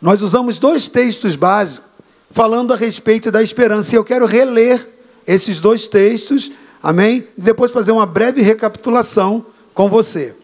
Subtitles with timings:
[0.00, 1.88] nós usamos dois textos básicos
[2.30, 3.94] falando a respeito da esperança.
[3.94, 4.86] E eu quero reler
[5.26, 6.50] esses dois textos,
[6.82, 7.26] amém?
[7.36, 10.34] E depois fazer uma breve recapitulação com você.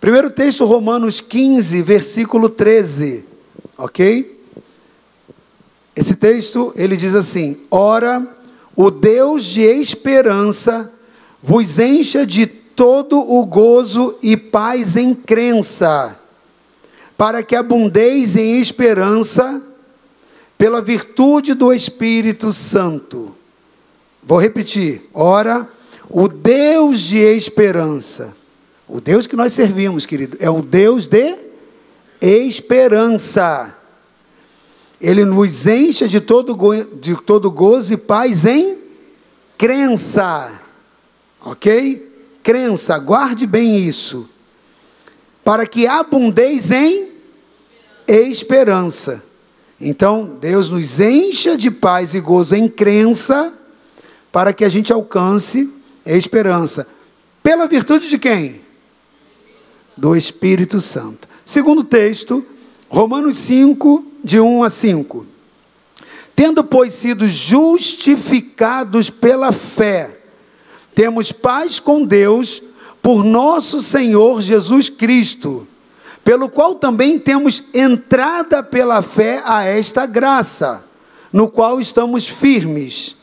[0.00, 3.24] Primeiro texto, Romanos 15, versículo 13,
[3.78, 4.40] ok?
[5.94, 8.26] Esse texto, ele diz assim: Ora,
[8.74, 10.92] o Deus de esperança
[11.42, 16.18] vos encha de todo o gozo e paz em crença,
[17.22, 19.62] para que abundeis em esperança
[20.58, 23.32] pela virtude do Espírito Santo.
[24.20, 25.08] Vou repetir.
[25.14, 25.68] Ora,
[26.10, 28.34] o Deus de esperança,
[28.88, 31.36] o Deus que nós servimos, querido, é o Deus de
[32.20, 33.72] esperança
[35.00, 36.58] ele nos encha de todo,
[37.00, 38.78] de todo gozo e paz em
[39.56, 40.60] crença.
[41.40, 42.04] Ok?
[42.42, 44.28] Crença, guarde bem isso.
[45.44, 47.11] Para que abundeis em
[48.06, 49.22] esperança.
[49.80, 53.52] Então, Deus nos encha de paz e gozo em crença,
[54.30, 55.68] para que a gente alcance
[56.06, 56.86] a esperança.
[57.42, 58.60] Pela virtude de quem?
[59.96, 61.28] Do Espírito Santo.
[61.44, 62.44] Segundo texto,
[62.88, 65.26] Romanos 5, de 1 a 5.
[66.34, 70.18] Tendo, pois, sido justificados pela fé,
[70.94, 72.62] temos paz com Deus
[73.02, 75.66] por nosso Senhor Jesus Cristo,
[76.24, 80.84] pelo qual também temos entrada pela fé a esta graça,
[81.32, 83.16] no qual estamos firmes.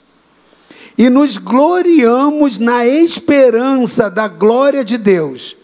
[0.97, 5.55] E nos gloriamos na esperança da glória de Deus.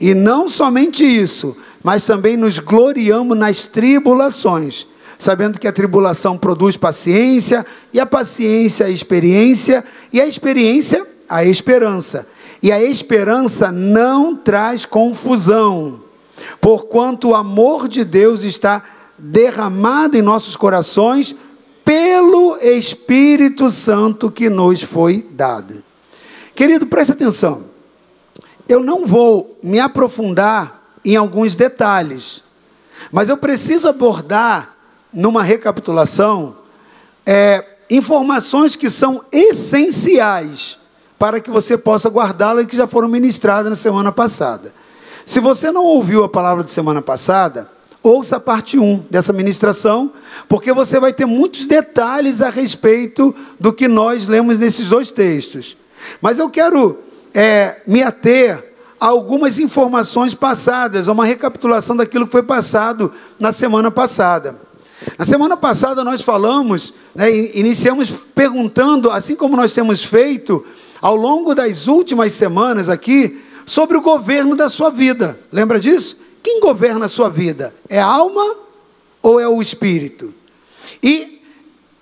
[0.00, 4.86] E não somente isso, mas também nos gloriamos nas tribulações,
[5.18, 11.44] sabendo que a tribulação produz paciência, e a paciência a experiência, e a experiência a
[11.44, 12.26] esperança.
[12.62, 16.03] E a esperança não traz confusão,
[16.60, 18.82] porquanto o amor de Deus está
[19.18, 21.34] derramado em nossos corações
[21.84, 25.82] pelo Espírito Santo que nos foi dado.
[26.54, 27.64] Querido, preste atenção.
[28.68, 32.42] Eu não vou me aprofundar em alguns detalhes.
[33.12, 34.74] Mas eu preciso abordar,
[35.12, 36.56] numa recapitulação,
[37.26, 40.78] é, informações que são essenciais
[41.18, 44.74] para que você possa guardá-las que já foram ministradas na semana passada.
[45.26, 47.68] Se você não ouviu a palavra de semana passada,
[48.02, 50.12] ouça a parte 1 dessa ministração,
[50.48, 55.76] porque você vai ter muitos detalhes a respeito do que nós lemos nesses dois textos.
[56.20, 56.98] Mas eu quero
[57.32, 63.10] é, me ater algumas informações passadas, uma recapitulação daquilo que foi passado
[63.40, 64.60] na semana passada.
[65.18, 70.64] Na semana passada nós falamos, né, iniciamos perguntando, assim como nós temos feito
[71.00, 75.38] ao longo das últimas semanas aqui, sobre o governo da sua vida.
[75.50, 76.18] Lembra disso?
[76.42, 77.74] Quem governa a sua vida?
[77.88, 78.56] É a alma
[79.22, 80.34] ou é o espírito?
[81.02, 81.40] E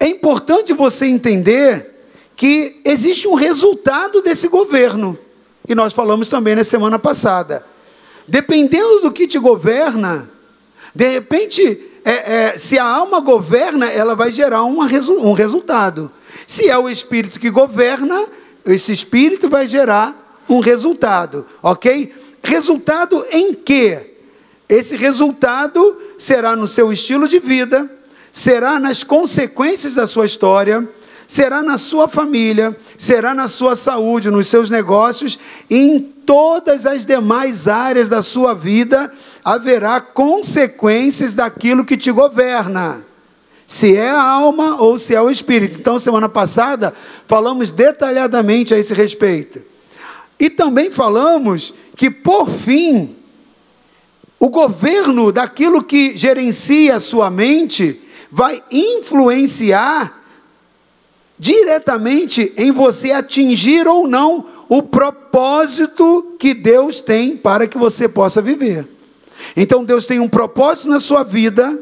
[0.00, 1.92] é importante você entender
[2.34, 5.16] que existe um resultado desse governo.
[5.68, 7.64] E nós falamos também na semana passada.
[8.26, 10.28] Dependendo do que te governa,
[10.94, 14.86] de repente, é, é, se a alma governa, ela vai gerar uma,
[15.20, 16.10] um resultado.
[16.46, 18.26] Se é o espírito que governa,
[18.66, 20.21] esse espírito vai gerar
[20.52, 22.14] um resultado, ok?
[22.42, 24.16] Resultado em quê?
[24.68, 27.90] Esse resultado será no seu estilo de vida,
[28.32, 30.88] será nas consequências da sua história,
[31.26, 37.04] será na sua família, será na sua saúde, nos seus negócios e em todas as
[37.04, 39.12] demais áreas da sua vida
[39.44, 43.04] haverá consequências daquilo que te governa.
[43.66, 45.78] Se é a alma ou se é o espírito.
[45.80, 46.92] Então, semana passada,
[47.26, 49.71] falamos detalhadamente a esse respeito.
[50.42, 53.14] E também falamos que, por fim,
[54.40, 60.20] o governo daquilo que gerencia a sua mente vai influenciar
[61.38, 68.42] diretamente em você atingir ou não o propósito que Deus tem para que você possa
[68.42, 68.84] viver.
[69.56, 71.78] Então Deus tem um propósito na sua vida,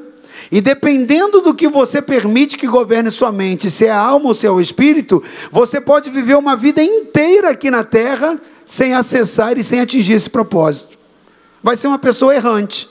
[0.50, 4.34] e dependendo do que você permite que governe sua mente, se é a alma ou
[4.34, 9.58] se é o espírito, você pode viver uma vida inteira aqui na terra sem acessar
[9.58, 10.98] e sem atingir esse propósito.
[11.62, 12.88] Vai ser uma pessoa errante.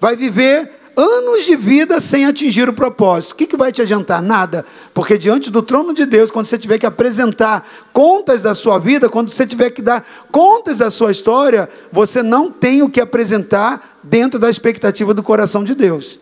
[0.00, 3.32] Vai viver anos de vida sem atingir o propósito.
[3.32, 4.22] O que, que vai te adiantar?
[4.22, 4.64] Nada.
[4.94, 9.08] Porque diante do trono de Deus, quando você tiver que apresentar contas da sua vida,
[9.08, 14.00] quando você tiver que dar contas da sua história, você não tem o que apresentar
[14.02, 16.18] dentro da expectativa do coração de Deus.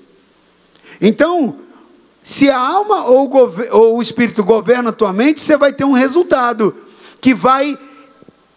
[1.01, 1.57] Então,
[2.23, 5.85] se a alma ou o, ou o espírito governa a tua mente, você vai ter
[5.85, 6.75] um resultado
[7.21, 7.79] que vai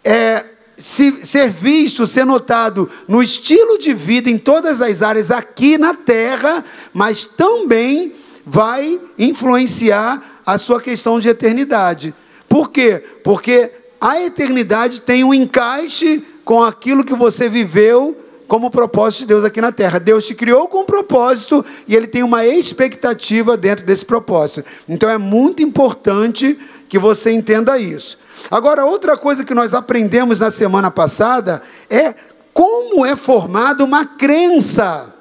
[0.04, 0.44] é,
[0.76, 5.92] se, ser visto, ser notado no estilo de vida em todas as áreas aqui na
[5.92, 6.64] terra,
[6.94, 8.14] mas também
[8.46, 12.14] vai influenciar a sua questão de eternidade.
[12.48, 13.02] Por quê?
[13.22, 13.70] Porque
[14.00, 18.16] a eternidade tem um encaixe com aquilo que você viveu
[18.48, 20.00] como propósito de Deus aqui na terra.
[20.00, 24.64] Deus te criou com um propósito e ele tem uma expectativa dentro desse propósito.
[24.88, 26.58] Então é muito importante
[26.88, 28.18] que você entenda isso.
[28.50, 31.60] Agora, outra coisa que nós aprendemos na semana passada
[31.90, 32.14] é
[32.54, 35.14] como é formada uma crença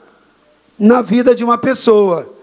[0.79, 2.33] na vida de uma pessoa.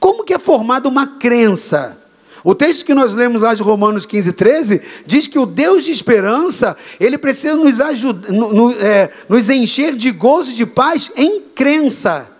[0.00, 1.98] Como que é formada uma crença?
[2.46, 5.90] O texto que nós lemos lá de Romanos 15, 13, diz que o Deus de
[5.90, 11.40] esperança, ele precisa nos, ajudar, no, é, nos encher de gozo e de paz em
[11.40, 12.30] crença.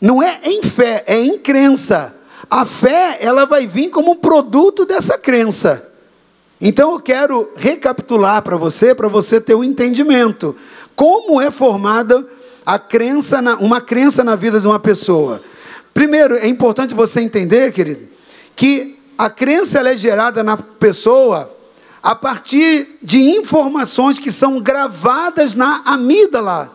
[0.00, 2.14] Não é em fé, é em crença.
[2.48, 5.84] A fé, ela vai vir como produto dessa crença.
[6.60, 10.54] Então eu quero recapitular para você, para você ter o um entendimento.
[10.94, 12.24] Como é formada
[12.64, 15.42] a crença, na, uma crença na vida de uma pessoa?
[15.92, 18.19] Primeiro, é importante você entender, querido,
[18.60, 21.50] que a crença é gerada na pessoa
[22.02, 26.70] a partir de informações que são gravadas na amígdala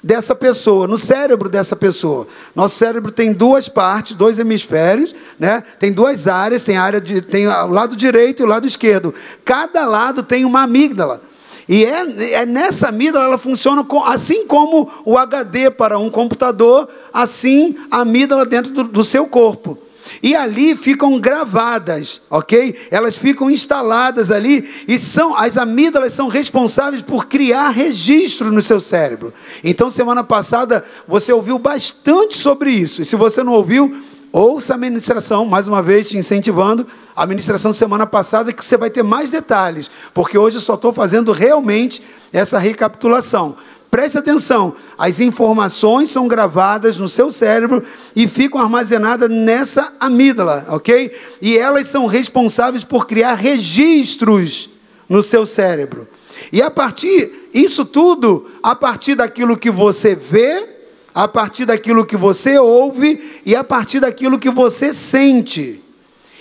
[0.00, 2.28] dessa pessoa, no cérebro dessa pessoa.
[2.54, 5.64] Nosso cérebro tem duas partes, dois hemisférios, né?
[5.80, 9.12] Tem duas áreas, tem a área de, tem o lado direito e o lado esquerdo.
[9.44, 11.20] Cada lado tem uma amígdala.
[11.68, 16.88] E é, é nessa amígdala ela funciona com, assim como o HD para um computador,
[17.12, 19.85] assim a amígdala dentro do, do seu corpo.
[20.22, 22.88] E ali ficam gravadas, ok?
[22.90, 28.80] Elas ficam instaladas ali e são as amígdalas são responsáveis por criar registro no seu
[28.80, 29.32] cérebro.
[29.62, 33.02] Então, semana passada você ouviu bastante sobre isso.
[33.02, 34.00] E se você não ouviu,
[34.32, 38.90] ouça a ministração, mais uma vez te incentivando, a ministração semana passada, que você vai
[38.90, 42.02] ter mais detalhes, porque hoje eu só estou fazendo realmente
[42.32, 43.56] essa recapitulação.
[43.90, 47.82] Preste atenção, as informações são gravadas no seu cérebro
[48.14, 51.16] e ficam armazenadas nessa amígdala, ok?
[51.40, 54.68] E elas são responsáveis por criar registros
[55.08, 56.08] no seu cérebro.
[56.52, 60.76] E a partir, isso tudo, a partir daquilo que você vê,
[61.14, 65.82] a partir daquilo que você ouve e a partir daquilo que você sente.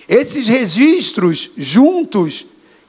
[0.08, 2.46] Esses registros juntos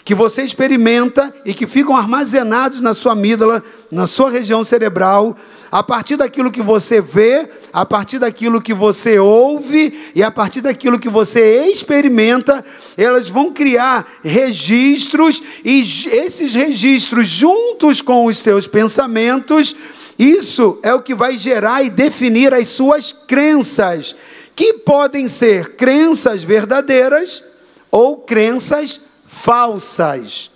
[0.07, 3.61] que você experimenta e que ficam armazenados na sua amígdala,
[3.91, 5.37] na sua região cerebral,
[5.69, 10.61] a partir daquilo que você vê, a partir daquilo que você ouve e a partir
[10.61, 12.65] daquilo que você experimenta,
[12.97, 19.75] elas vão criar registros e esses registros juntos com os seus pensamentos,
[20.17, 24.15] isso é o que vai gerar e definir as suas crenças,
[24.55, 27.43] que podem ser crenças verdadeiras
[27.91, 29.01] ou crenças
[29.43, 30.51] falsas.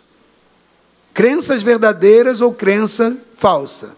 [1.13, 3.97] Crenças verdadeiras ou crença falsa.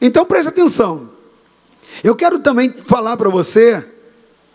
[0.00, 1.10] Então preste atenção.
[2.02, 3.84] Eu quero também falar para você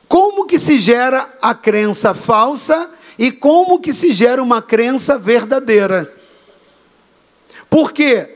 [0.07, 6.13] como que se gera a crença falsa e como que se gera uma crença verdadeira.
[7.69, 8.30] Porque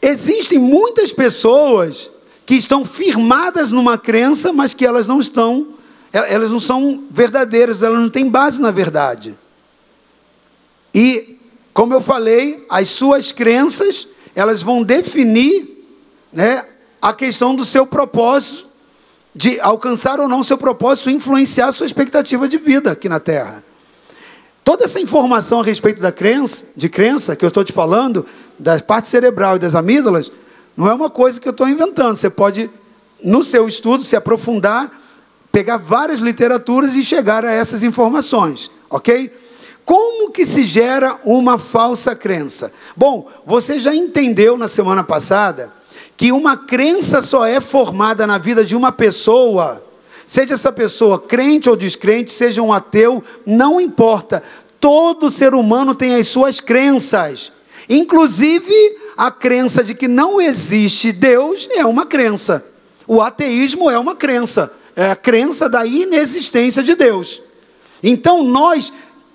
[0.00, 2.10] existem muitas pessoas
[2.46, 5.68] que estão firmadas numa crença, mas que elas não estão,
[6.12, 9.38] elas não são verdadeiras, elas não têm base na verdade.
[10.94, 11.38] E,
[11.72, 15.86] como eu falei, as suas crenças, elas vão definir
[16.32, 16.64] né,
[17.02, 18.68] a questão do seu propósito,
[19.34, 23.64] de alcançar ou não seu propósito, influenciar a sua expectativa de vida aqui na Terra.
[24.62, 28.24] Toda essa informação a respeito da crença, de crença que eu estou te falando,
[28.58, 30.30] da parte cerebral e das amígdalas,
[30.76, 32.16] não é uma coisa que eu estou inventando.
[32.16, 32.70] Você pode,
[33.22, 34.90] no seu estudo, se aprofundar,
[35.52, 39.30] pegar várias literaturas e chegar a essas informações, ok?
[39.84, 42.72] Como que se gera uma falsa crença?
[42.96, 45.70] Bom, você já entendeu na semana passada
[46.16, 49.84] que uma crença só é formada na vida de uma pessoa,
[50.26, 54.42] seja essa pessoa crente ou descrente, seja um ateu, não importa.
[54.80, 57.52] Todo ser humano tem as suas crenças,
[57.88, 58.74] inclusive
[59.16, 62.64] a crença de que não existe Deus é uma crença.
[63.06, 67.42] O ateísmo é uma crença, é a crença da inexistência de Deus.
[68.02, 68.92] Então nós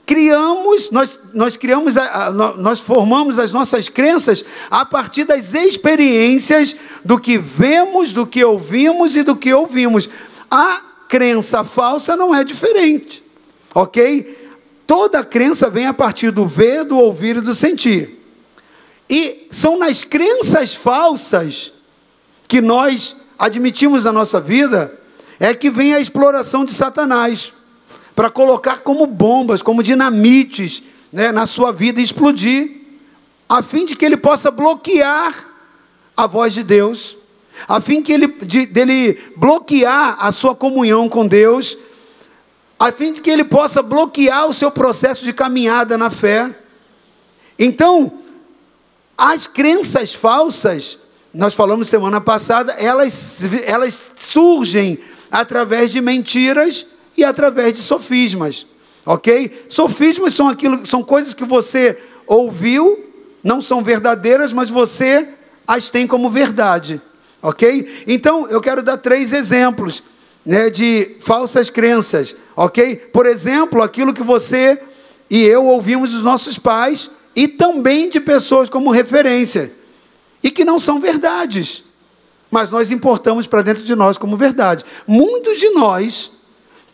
[0.10, 6.76] criamos, nós, nós criamos, a, a, nós formamos as nossas crenças a partir das experiências
[7.06, 10.10] do que vemos, do que ouvimos e do que ouvimos.
[10.50, 13.24] A crença falsa não é diferente,
[13.72, 14.50] ok?
[14.88, 18.20] Toda crença vem a partir do ver, do ouvir e do sentir.
[19.08, 21.72] E são nas crenças falsas
[22.48, 24.92] que nós admitimos na nossa vida
[25.40, 27.54] é que vem a exploração de Satanás
[28.20, 32.70] para colocar como bombas, como dinamites né, na sua vida e explodir
[33.48, 35.48] a fim de que ele possa bloquear
[36.18, 37.16] a voz de Deus,
[37.66, 41.78] a fim que ele, de, dele bloquear a sua comunhão com Deus,
[42.78, 46.54] a fim de que ele possa bloquear o seu processo de caminhada na fé.
[47.58, 48.12] Então,
[49.18, 50.98] as crenças falsas,
[51.34, 55.00] nós falamos semana passada, elas, elas surgem
[55.32, 56.86] através de mentiras
[57.20, 58.66] e através de sofismas,
[59.06, 59.66] ok?
[59.68, 63.06] Sofismas são aquilo, são coisas que você ouviu,
[63.44, 65.28] não são verdadeiras, mas você
[65.68, 67.02] as tem como verdade,
[67.42, 68.04] ok?
[68.08, 70.02] Então eu quero dar três exemplos
[70.46, 72.96] né, de falsas crenças, ok?
[72.96, 74.82] Por exemplo, aquilo que você
[75.30, 79.72] e eu ouvimos dos nossos pais e também de pessoas como referência
[80.42, 81.84] e que não são verdades,
[82.50, 84.86] mas nós importamos para dentro de nós como verdade.
[85.06, 86.39] Muitos de nós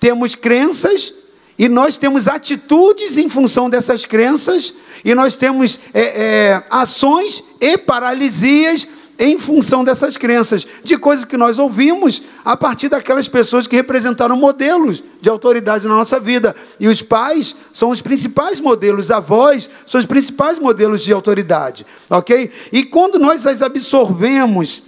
[0.05, 1.12] temos crenças
[1.57, 4.71] e nós temos atitudes em função dessas crenças
[5.03, 11.35] e nós temos é, é, ações e paralisias em função dessas crenças, de coisas que
[11.35, 16.55] nós ouvimos a partir daquelas pessoas que representaram modelos de autoridade na nossa vida.
[16.79, 21.83] E os pais são os principais modelos, os avós são os principais modelos de autoridade,
[22.12, 22.51] ok?
[22.71, 24.83] E quando nós as absorvemos,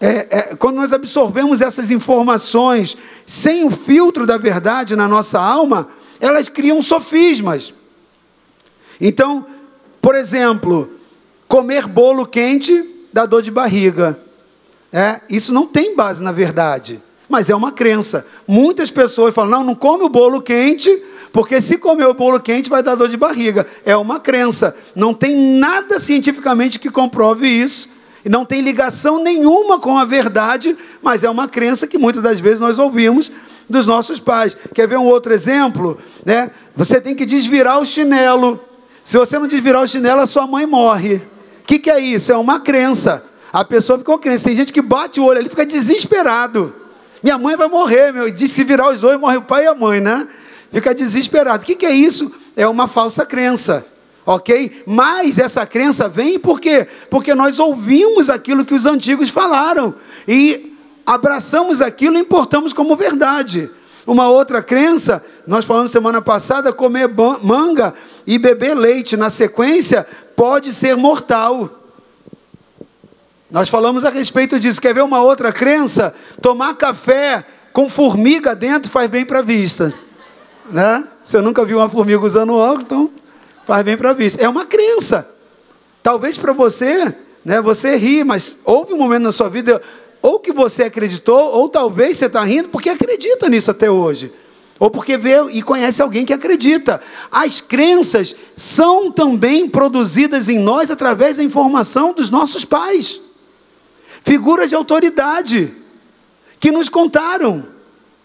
[0.00, 5.88] é, é, quando nós absorvemos essas informações sem o filtro da verdade na nossa alma,
[6.20, 7.74] elas criam sofismas.
[9.00, 9.44] Então,
[10.00, 10.90] por exemplo,
[11.48, 14.18] comer bolo quente dá dor de barriga.
[14.92, 18.24] É, isso não tem base na verdade, mas é uma crença.
[18.46, 20.90] Muitas pessoas falam: não, não come o bolo quente,
[21.32, 23.66] porque se comer o bolo quente vai dar dor de barriga.
[23.84, 24.76] É uma crença.
[24.94, 27.97] Não tem nada cientificamente que comprove isso.
[28.24, 32.40] E não tem ligação nenhuma com a verdade, mas é uma crença que muitas das
[32.40, 33.30] vezes nós ouvimos
[33.68, 34.56] dos nossos pais.
[34.74, 35.98] Quer ver um outro exemplo?
[36.24, 36.50] Né?
[36.74, 38.60] Você tem que desvirar o chinelo.
[39.04, 41.22] Se você não desvirar o chinelo, a sua mãe morre
[41.68, 42.32] que, que é isso?
[42.32, 43.22] É uma crença.
[43.52, 44.44] A pessoa ficou crença.
[44.44, 46.74] Tem gente que bate o olho ali fica desesperado.
[47.22, 48.30] Minha mãe vai morrer, meu.
[48.30, 50.26] Diz se virar os olhos, morre o pai e a mãe, né?
[50.72, 51.62] Fica desesperado.
[51.62, 52.32] O que, que é isso?
[52.56, 53.86] É uma falsa crença.
[54.28, 54.82] Ok?
[54.84, 56.86] Mas essa crença vem por quê?
[57.08, 59.94] Porque nós ouvimos aquilo que os antigos falaram.
[60.28, 63.70] E abraçamos aquilo e importamos como verdade.
[64.06, 67.08] Uma outra crença, nós falamos semana passada, comer
[67.42, 67.94] manga
[68.26, 70.06] e beber leite na sequência
[70.36, 71.70] pode ser mortal.
[73.50, 74.78] Nós falamos a respeito disso.
[74.78, 76.14] Quer ver uma outra crença?
[76.42, 79.90] Tomar café com formiga dentro faz bem para a vista.
[80.70, 81.02] Né?
[81.24, 83.17] Você nunca viu uma formiga usando óculos, então
[83.68, 84.42] faz bem para a vista.
[84.42, 85.28] É uma crença.
[86.02, 89.82] Talvez para você, né, você ri, mas houve um momento na sua vida
[90.22, 94.32] ou que você acreditou, ou talvez você está rindo porque acredita nisso até hoje.
[94.80, 96.98] Ou porque vê e conhece alguém que acredita.
[97.30, 103.20] As crenças são também produzidas em nós através da informação dos nossos pais.
[104.24, 105.74] Figuras de autoridade
[106.58, 107.68] que nos contaram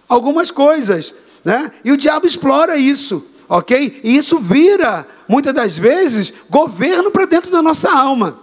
[0.07, 1.69] algumas coisas, né?
[1.83, 4.00] E o diabo explora isso, ok?
[4.03, 8.37] E isso vira, muitas das vezes, governo para dentro da nossa alma.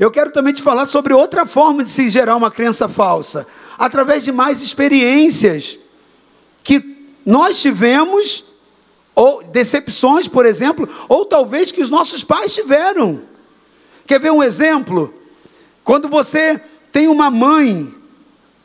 [0.00, 3.46] Eu quero também te falar sobre outra forma de se gerar uma crença falsa,
[3.78, 5.78] através de mais experiências
[6.64, 6.82] que
[7.26, 8.42] nós tivemos,
[9.14, 13.24] ou decepções, por exemplo, ou talvez que os nossos pais tiveram.
[14.06, 15.12] Quer ver um exemplo?
[15.84, 16.58] Quando você
[16.90, 17.94] tem uma mãe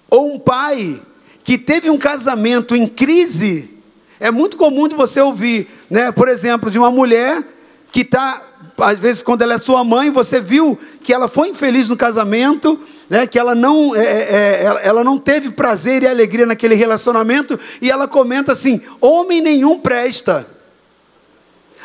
[0.10, 1.02] ou um pai
[1.44, 3.77] que teve um casamento em crise,
[4.20, 6.12] é muito comum de você ouvir, né?
[6.12, 7.44] Por exemplo, de uma mulher
[7.92, 8.42] que está,
[8.78, 12.80] às vezes, quando ela é sua mãe, você viu que ela foi infeliz no casamento,
[13.10, 17.60] né, que ela não, é, é, é ela não teve prazer e alegria naquele relacionamento,
[17.82, 20.46] e ela comenta assim: homem nenhum presta.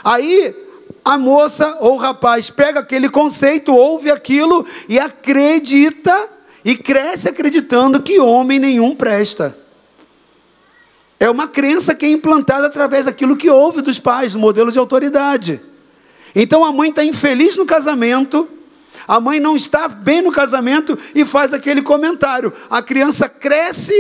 [0.03, 0.55] Aí
[1.05, 6.29] a moça ou o rapaz pega aquele conceito, ouve aquilo e acredita,
[6.65, 9.62] e cresce acreditando que homem nenhum presta.
[11.23, 14.79] É uma crença que é implantada através daquilo que ouve dos pais, do modelo de
[14.81, 15.61] autoridade.
[16.35, 18.49] Então a mãe está infeliz no casamento,
[19.07, 22.53] a mãe não está bem no casamento e faz aquele comentário.
[22.69, 23.95] A criança cresce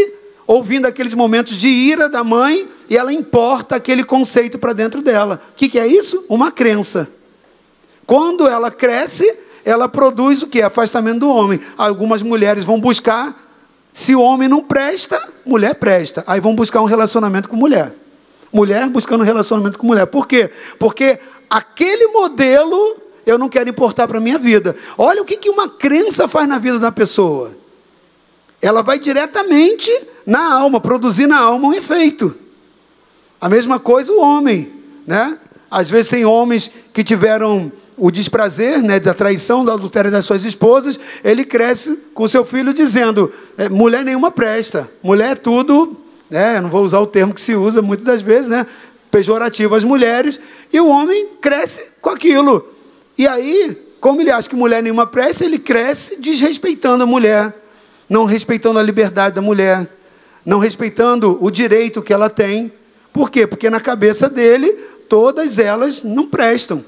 [0.48, 5.40] ouvindo aqueles momentos de ira da mãe e ela importa aquele conceito para dentro dela.
[5.52, 6.24] O que, que é isso?
[6.28, 7.08] Uma crença.
[8.04, 9.32] Quando ela cresce,
[9.64, 10.60] ela produz o que?
[10.60, 11.60] Afastamento do homem.
[11.78, 13.41] Algumas mulheres vão buscar,
[13.92, 16.24] se o homem não presta, mulher presta.
[16.26, 17.94] Aí vão buscar um relacionamento com mulher.
[18.52, 20.06] Mulher buscando um relacionamento com mulher.
[20.06, 20.50] Por quê?
[20.78, 21.18] Porque
[21.48, 24.74] aquele modelo eu não quero importar para a minha vida.
[24.96, 27.54] Olha o que, que uma crença faz na vida da pessoa.
[28.60, 29.90] Ela vai diretamente
[30.26, 32.34] na alma, produzir na alma um efeito.
[33.40, 34.72] A mesma coisa o homem,
[35.06, 35.38] né?
[35.70, 37.72] Às vezes tem homens que tiveram
[38.02, 42.74] o desprazer, né, da traição, da adultério das suas esposas, ele cresce com seu filho
[42.74, 45.96] dizendo: é, mulher nenhuma presta, mulher é tudo,
[46.28, 48.66] né, não vou usar o termo que se usa muitas das vezes, né,
[49.08, 50.40] pejorativo às mulheres,
[50.72, 52.66] e o homem cresce com aquilo.
[53.16, 57.54] E aí, como ele acha que mulher nenhuma presta, ele cresce desrespeitando a mulher,
[58.10, 59.88] não respeitando a liberdade da mulher,
[60.44, 62.72] não respeitando o direito que ela tem.
[63.12, 63.46] Por quê?
[63.46, 64.72] Porque na cabeça dele,
[65.08, 66.84] todas elas não prestam.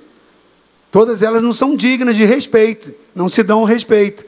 [0.94, 4.24] Todas elas não são dignas de respeito, não se dão respeito.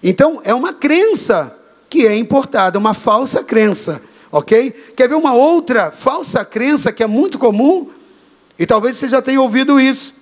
[0.00, 1.52] Então, é uma crença
[1.90, 4.70] que é importada, uma falsa crença, ok?
[4.94, 7.90] Quer ver uma outra falsa crença que é muito comum?
[8.56, 10.14] E talvez você já tenha ouvido isso,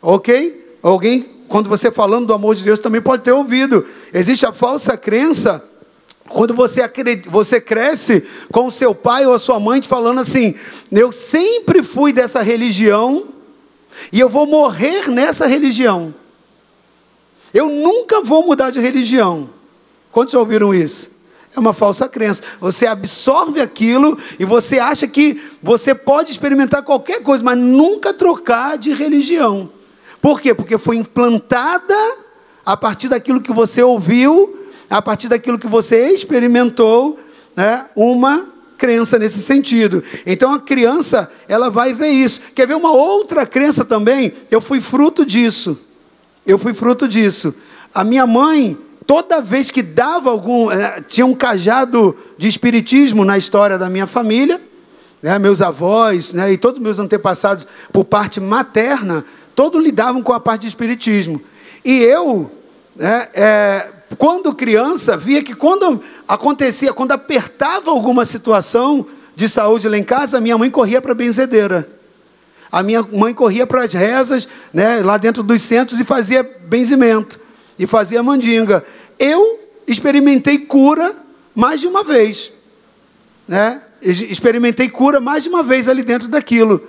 [0.00, 0.76] ok?
[0.80, 3.84] Alguém, quando você falando do amor de Deus, também pode ter ouvido.
[4.14, 5.60] Existe a falsa crença
[6.28, 6.88] quando você,
[7.26, 8.22] você cresce
[8.52, 10.54] com o seu pai ou a sua mãe te falando assim:
[10.92, 13.31] eu sempre fui dessa religião
[14.12, 16.14] e eu vou morrer nessa religião.
[17.52, 19.50] Eu nunca vou mudar de religião.
[20.10, 21.10] Quantos já ouviram isso?
[21.54, 22.42] É uma falsa crença.
[22.60, 28.78] Você absorve aquilo e você acha que você pode experimentar qualquer coisa, mas nunca trocar
[28.78, 29.70] de religião.
[30.20, 30.54] Por quê?
[30.54, 31.94] Porque foi implantada
[32.64, 37.18] a partir daquilo que você ouviu, a partir daquilo que você experimentou,
[37.54, 38.48] né, uma
[38.82, 40.02] crença nesse sentido.
[40.26, 42.40] Então a criança, ela vai ver isso.
[42.52, 44.32] Quer ver uma outra crença também?
[44.50, 45.78] Eu fui fruto disso.
[46.44, 47.54] Eu fui fruto disso.
[47.94, 50.68] A minha mãe, toda vez que dava algum.
[50.68, 54.60] Eh, tinha um cajado de espiritismo na história da minha família,
[55.22, 59.24] né, meus avós né, e todos meus antepassados, por parte materna,
[59.54, 61.40] todos lidavam com a parte de espiritismo.
[61.84, 62.50] E eu,
[62.96, 69.96] né, é, quando criança, via que quando acontecia, quando apertava alguma situação de saúde lá
[69.96, 71.88] em casa, minha mãe corria para a benzedeira.
[72.70, 77.38] A minha mãe corria para as rezas, né, lá dentro dos centros e fazia benzimento
[77.78, 78.84] e fazia mandinga.
[79.18, 81.14] Eu experimentei cura
[81.54, 82.52] mais de uma vez,
[83.46, 83.82] né?
[84.00, 86.82] Experimentei cura mais de uma vez ali dentro daquilo.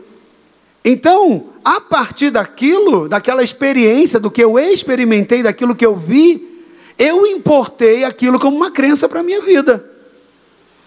[0.86, 6.53] Então, a partir daquilo, daquela experiência, do que eu experimentei, daquilo que eu vi,
[6.98, 9.90] eu importei aquilo como uma crença para a minha vida.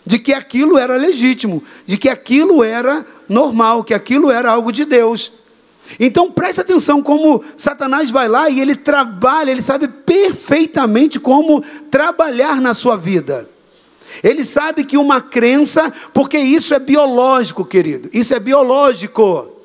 [0.04, 4.84] De que aquilo era legítimo, de que aquilo era normal, que aquilo era algo de
[4.84, 5.32] Deus.
[5.98, 12.60] Então preste atenção como Satanás vai lá e ele trabalha, ele sabe perfeitamente como trabalhar
[12.60, 13.48] na sua vida.
[14.22, 19.55] Ele sabe que uma crença, porque isso é biológico, querido, isso é biológico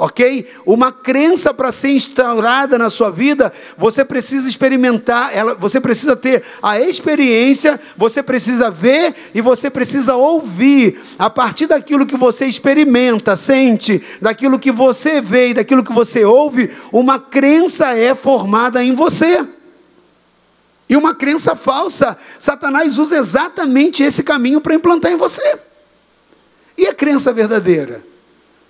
[0.00, 0.48] ok?
[0.64, 6.42] Uma crença para ser instaurada na sua vida, você precisa experimentar, ela, você precisa ter
[6.62, 10.98] a experiência, você precisa ver e você precisa ouvir.
[11.18, 16.24] A partir daquilo que você experimenta, sente, daquilo que você vê e daquilo que você
[16.24, 19.46] ouve, uma crença é formada em você.
[20.88, 25.58] E uma crença falsa, Satanás usa exatamente esse caminho para implantar em você.
[26.76, 28.02] E a crença verdadeira?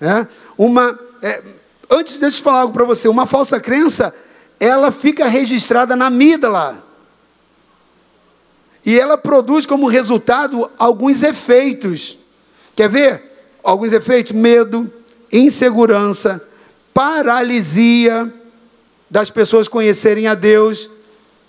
[0.01, 0.27] É?
[0.59, 1.43] Uma é,
[1.91, 4.15] antes de eu falar algo para você, uma falsa crença,
[4.59, 6.85] ela fica registrada na amígdala.
[8.85, 12.19] E ela produz como resultado alguns efeitos.
[12.75, 13.23] Quer ver?
[13.63, 14.91] Alguns efeitos: medo,
[15.33, 16.43] insegurança,
[16.95, 18.33] paralisia
[19.11, 20.89] das pessoas conhecerem a Deus,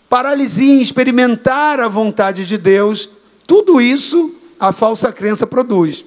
[0.10, 3.10] paralisia em experimentar a vontade de Deus.
[3.48, 6.06] Tudo isso a falsa crença produz.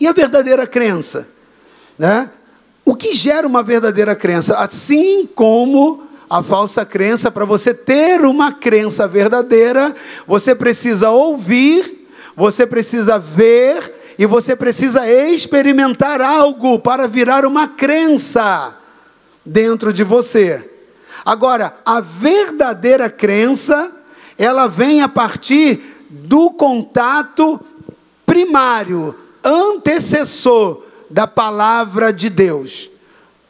[0.00, 1.28] E a verdadeira crença?
[1.98, 2.30] Né?
[2.88, 4.54] O que gera uma verdadeira crença?
[4.54, 9.94] Assim como a falsa crença, para você ter uma crença verdadeira,
[10.26, 18.74] você precisa ouvir, você precisa ver e você precisa experimentar algo para virar uma crença
[19.44, 20.70] dentro de você.
[21.26, 23.92] Agora, a verdadeira crença,
[24.38, 27.60] ela vem a partir do contato
[28.24, 32.90] primário, antecessor da palavra de Deus.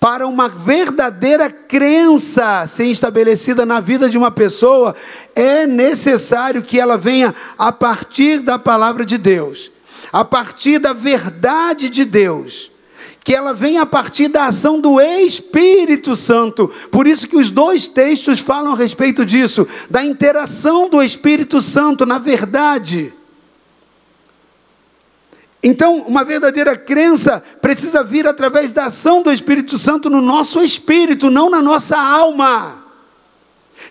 [0.00, 4.94] Para uma verdadeira crença ser estabelecida na vida de uma pessoa,
[5.34, 9.72] é necessário que ela venha a partir da palavra de Deus,
[10.12, 12.70] a partir da verdade de Deus
[13.28, 16.66] que ela venha a partir da ação do Espírito Santo.
[16.90, 22.06] Por isso que os dois textos falam a respeito disso, da interação do Espírito Santo
[22.06, 23.12] na verdade.
[25.62, 31.30] Então, uma verdadeira crença precisa vir através da ação do Espírito Santo no nosso espírito,
[31.30, 32.84] não na nossa alma.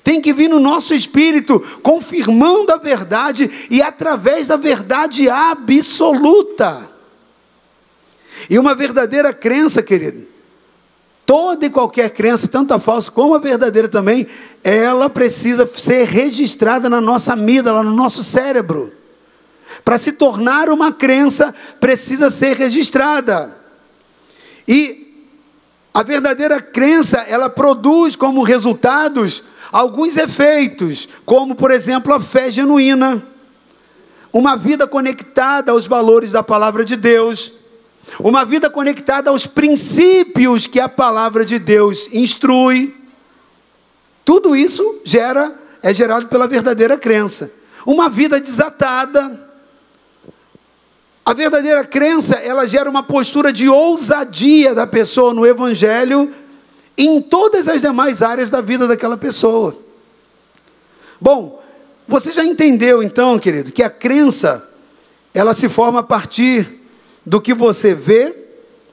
[0.04, 6.90] Tem que vir no nosso espírito, confirmando a verdade e através da verdade absoluta.
[8.50, 10.28] E uma verdadeira crença, querido,
[11.28, 14.26] Toda e qualquer crença, tanto a falsa como a verdadeira também,
[14.64, 18.94] ela precisa ser registrada na nossa amígdala, no nosso cérebro.
[19.84, 23.56] Para se tornar uma crença, precisa ser registrada.
[24.68, 25.26] E
[25.94, 33.26] a verdadeira crença, ela produz como resultados alguns efeitos, como por exemplo a fé genuína,
[34.32, 37.54] uma vida conectada aos valores da palavra de Deus,
[38.20, 42.96] uma vida conectada aos princípios que a palavra de Deus instrui.
[44.24, 47.52] Tudo isso gera é gerado pela verdadeira crença.
[47.86, 49.47] Uma vida desatada.
[51.28, 56.34] A verdadeira crença, ela gera uma postura de ousadia da pessoa no evangelho
[56.98, 59.78] em todas as demais áreas da vida daquela pessoa.
[61.20, 61.62] Bom,
[62.08, 64.70] você já entendeu então, querido, que a crença
[65.34, 66.80] ela se forma a partir
[67.26, 68.34] do que você vê,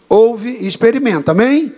[0.09, 1.31] ouve e experimenta.
[1.31, 1.73] Amém?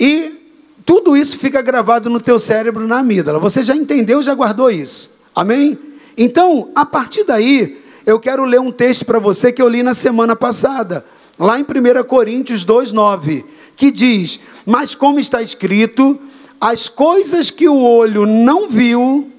[0.00, 0.54] E
[0.86, 3.38] tudo isso fica gravado no teu cérebro, na amígdala.
[3.40, 5.10] Você já entendeu, já guardou isso.
[5.34, 5.78] Amém?
[6.16, 9.94] Então, a partir daí, eu quero ler um texto para você que eu li na
[9.94, 11.04] semana passada,
[11.38, 13.44] lá em 1 Coríntios 2:9,
[13.76, 16.18] que diz: "Mas como está escrito,
[16.60, 19.30] as coisas que o olho não viu,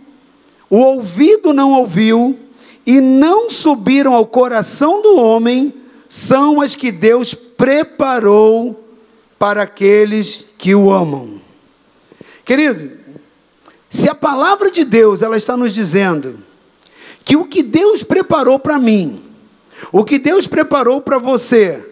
[0.70, 2.38] o ouvido não ouviu
[2.86, 5.74] e não subiram ao coração do homem,
[6.10, 8.84] são as que Deus preparou
[9.40, 11.42] para aqueles que o amam.
[12.44, 12.92] Querido,
[13.90, 16.45] se a palavra de Deus ela está nos dizendo
[17.26, 19.20] que o que Deus preparou para mim,
[19.92, 21.84] o que Deus preparou para você,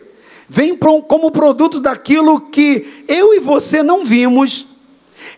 [0.48, 4.68] vem como produto daquilo que eu e você não vimos,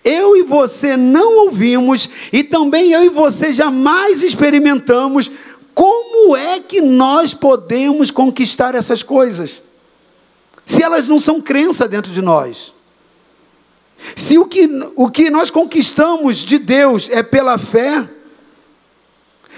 [0.04, 5.32] eu e você não ouvimos e também eu e você jamais experimentamos,
[5.74, 9.62] como é que nós podemos conquistar essas coisas?
[10.66, 12.74] Se elas não são crença dentro de nós.
[14.16, 18.08] Se o que, o que nós conquistamos de Deus é pela fé,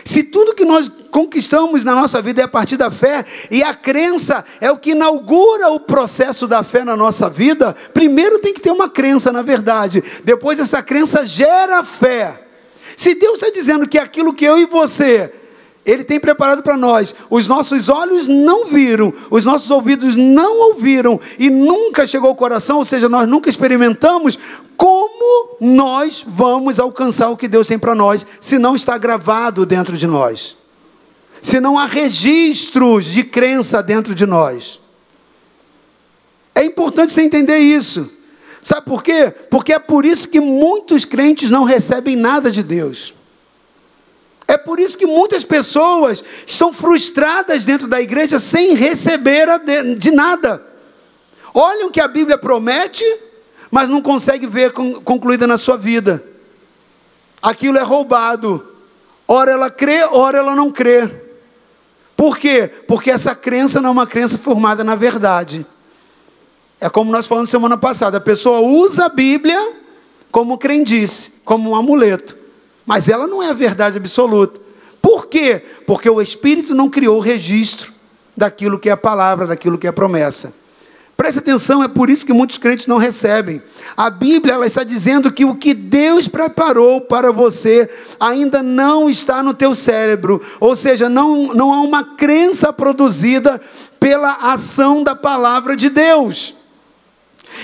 [0.07, 3.73] se tudo que nós conquistamos na nossa vida é a partir da fé, e a
[3.73, 8.61] crença é o que inaugura o processo da fé na nossa vida, primeiro tem que
[8.61, 12.41] ter uma crença, na verdade, depois essa crença gera fé.
[12.95, 15.31] Se Deus está dizendo que aquilo que eu e você
[15.87, 17.15] ele tem preparado para nós.
[17.29, 22.77] Os nossos olhos não viram, os nossos ouvidos não ouviram e nunca chegou ao coração,
[22.77, 24.37] ou seja, nós nunca experimentamos.
[24.75, 29.95] Como nós vamos alcançar o que Deus tem para nós se não está gravado dentro
[29.97, 30.57] de nós?
[31.41, 34.81] Se não há registros de crença dentro de nós?
[36.53, 38.11] É importante você entender isso.
[38.61, 39.33] Sabe por quê?
[39.49, 43.13] Porque é por isso que muitos crentes não recebem nada de Deus.
[44.47, 49.47] É por isso que muitas pessoas estão frustradas dentro da igreja sem receber
[49.97, 50.65] de nada.
[51.53, 53.03] Olham o que a Bíblia promete,
[53.69, 56.23] mas não conseguem ver concluída na sua vida.
[57.41, 58.65] Aquilo é roubado.
[59.27, 61.11] Ora ela crê, ora ela não crê.
[62.15, 62.71] Por quê?
[62.87, 65.65] Porque essa crença não é uma crença formada na verdade.
[66.79, 69.73] É como nós falamos semana passada: a pessoa usa a Bíblia
[70.31, 72.36] como crendice, como um amuleto
[72.87, 74.59] mas ela não é a verdade absoluta.
[75.01, 75.61] Por quê?
[75.85, 77.93] Porque o Espírito não criou o registro
[78.35, 80.53] daquilo que é a palavra, daquilo que é a promessa.
[81.17, 83.61] Preste atenção, é por isso que muitos crentes não recebem.
[83.97, 89.41] A Bíblia ela está dizendo que o que Deus preparou para você ainda não está
[89.41, 93.59] no teu cérebro, ou seja, não, não há uma crença produzida
[93.99, 96.56] pela ação da palavra de Deus.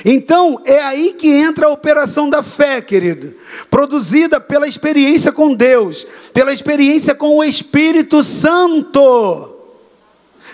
[0.05, 3.33] Então, é aí que entra a operação da fé, querido,
[3.69, 9.52] produzida pela experiência com Deus, pela experiência com o Espírito Santo.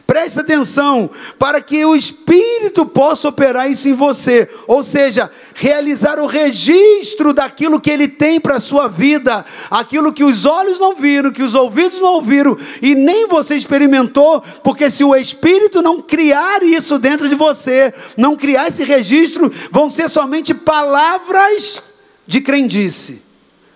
[0.10, 6.26] Preste atenção, para que o Espírito possa operar isso em você, ou seja, realizar o
[6.26, 11.32] registro daquilo que Ele tem para a sua vida, aquilo que os olhos não viram,
[11.32, 16.64] que os ouvidos não ouviram e nem você experimentou, porque se o Espírito não criar
[16.64, 21.84] isso dentro de você, não criar esse registro, vão ser somente palavras
[22.26, 23.22] de crendice,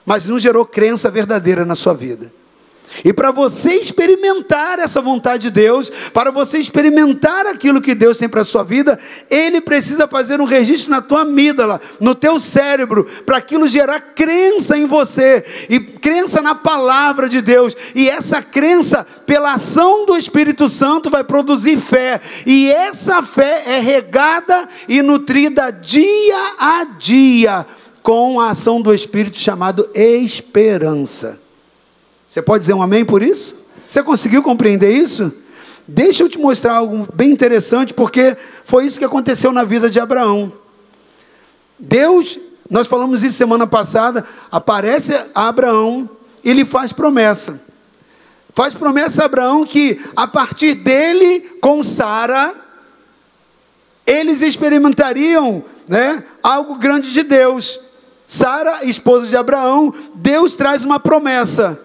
[0.04, 2.34] mas não gerou crença verdadeira na sua vida.
[3.03, 8.29] E para você experimentar essa vontade de Deus, para você experimentar aquilo que Deus tem
[8.29, 13.06] para a sua vida, Ele precisa fazer um registro na tua amígdala, no teu cérebro,
[13.25, 17.75] para aquilo gerar crença em você, e crença na palavra de Deus.
[17.95, 22.21] E essa crença, pela ação do Espírito Santo, vai produzir fé.
[22.45, 27.65] E essa fé é regada e nutrida dia a dia
[28.01, 31.42] com a ação do Espírito chamado esperança.
[32.34, 33.54] Você pode dizer um amém por isso?
[33.88, 35.32] Você conseguiu compreender isso?
[35.88, 40.00] Deixa eu te mostrar algo bem interessante, porque foi isso que aconteceu na vida de
[40.00, 40.52] Abraão.
[41.78, 46.10] Deus, nós falamos isso semana passada, aparece a Abraão
[46.43, 47.62] e lhe faz promessa.
[48.52, 52.56] Faz promessa a Abraão que a partir dele, com Sara,
[54.08, 57.80] eles experimentariam né, algo grande de Deus.
[58.26, 61.80] Sara, esposa de Abraão, Deus traz uma promessa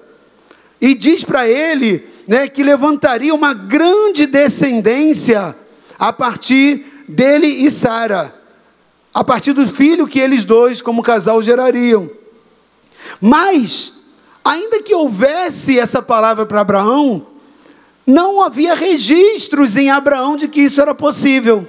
[0.80, 5.56] e diz para ele né, que levantaria uma grande descendência
[5.98, 8.34] a partir dele e Sara,
[9.12, 12.10] a partir do filho que eles dois, como casal, gerariam.
[13.20, 13.94] Mas,
[14.44, 17.26] ainda que houvesse essa palavra para Abraão,
[18.06, 21.68] não havia registros em Abraão de que isso era possível.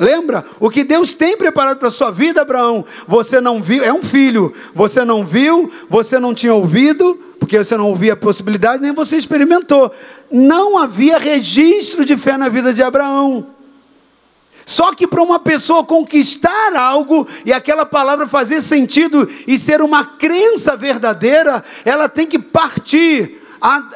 [0.00, 0.42] Lembra?
[0.58, 4.02] O que Deus tem preparado para a sua vida, Abraão, você não viu, é um
[4.02, 8.94] filho, você não viu, você não tinha ouvido, porque você não ouvia a possibilidade, nem
[8.94, 9.92] você experimentou.
[10.30, 13.48] Não havia registro de fé na vida de Abraão.
[14.64, 20.02] Só que para uma pessoa conquistar algo e aquela palavra fazer sentido e ser uma
[20.02, 23.39] crença verdadeira, ela tem que partir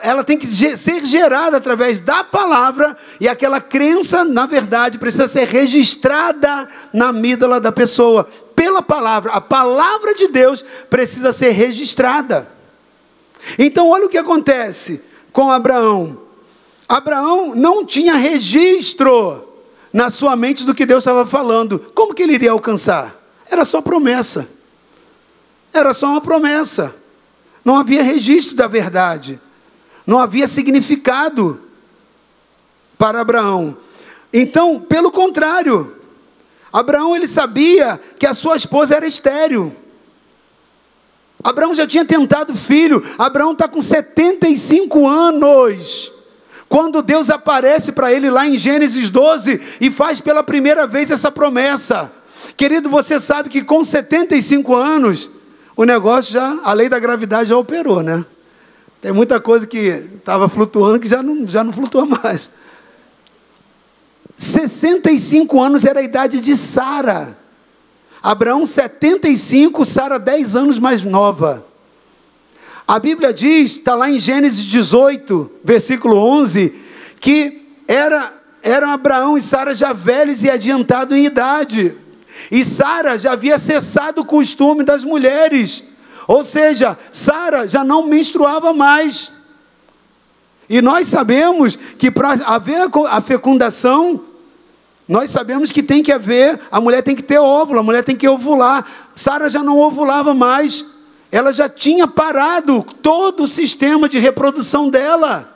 [0.03, 5.47] ela tem que ser gerada através da palavra, e aquela crença, na verdade, precisa ser
[5.49, 9.33] registrada na amígdala da pessoa, pela palavra.
[9.33, 12.49] A palavra de Deus precisa ser registrada.
[13.59, 15.01] Então, olha o que acontece
[15.33, 16.19] com Abraão.
[16.87, 19.49] Abraão não tinha registro
[19.93, 21.79] na sua mente do que Deus estava falando.
[21.95, 23.15] Como que ele iria alcançar?
[23.51, 24.47] Era só promessa.
[25.73, 26.95] Era só uma promessa.
[27.65, 29.41] Não havia registro da verdade
[30.07, 31.61] não havia significado
[32.99, 33.77] para Abraão.
[34.33, 35.97] Então, pelo contrário,
[36.73, 39.75] Abraão ele sabia que a sua esposa era estéril.
[41.43, 43.03] Abraão já tinha tentado filho.
[43.19, 46.11] Abraão está com 75 anos.
[46.69, 51.31] Quando Deus aparece para ele lá em Gênesis 12 e faz pela primeira vez essa
[51.31, 52.11] promessa.
[52.57, 55.31] Querido, você sabe que com 75 anos,
[55.77, 58.25] o negócio já, a lei da gravidade já operou, né?
[59.05, 62.51] Tem muita coisa que estava flutuando que já não, já não flutua mais.
[64.35, 67.37] 65 anos era a idade de Sara.
[68.23, 71.67] Abraão 75, Sara 10 anos mais nova.
[72.89, 76.73] A Bíblia diz, está lá em Gênesis 18, versículo 11,
[77.21, 81.95] que era, eram Abraão e Sara já velhos e adiantados em idade.
[82.51, 85.93] E Sara já havia cessado o costume das mulheres.
[86.27, 89.31] Ou seja, Sara já não menstruava mais.
[90.69, 94.21] E nós sabemos que para haver a fecundação,
[95.07, 98.17] nós sabemos que tem que haver, a mulher tem que ter óvulo, a mulher tem
[98.17, 98.87] que ovular.
[99.15, 100.85] Sara já não ovulava mais.
[101.31, 105.54] Ela já tinha parado todo o sistema de reprodução dela.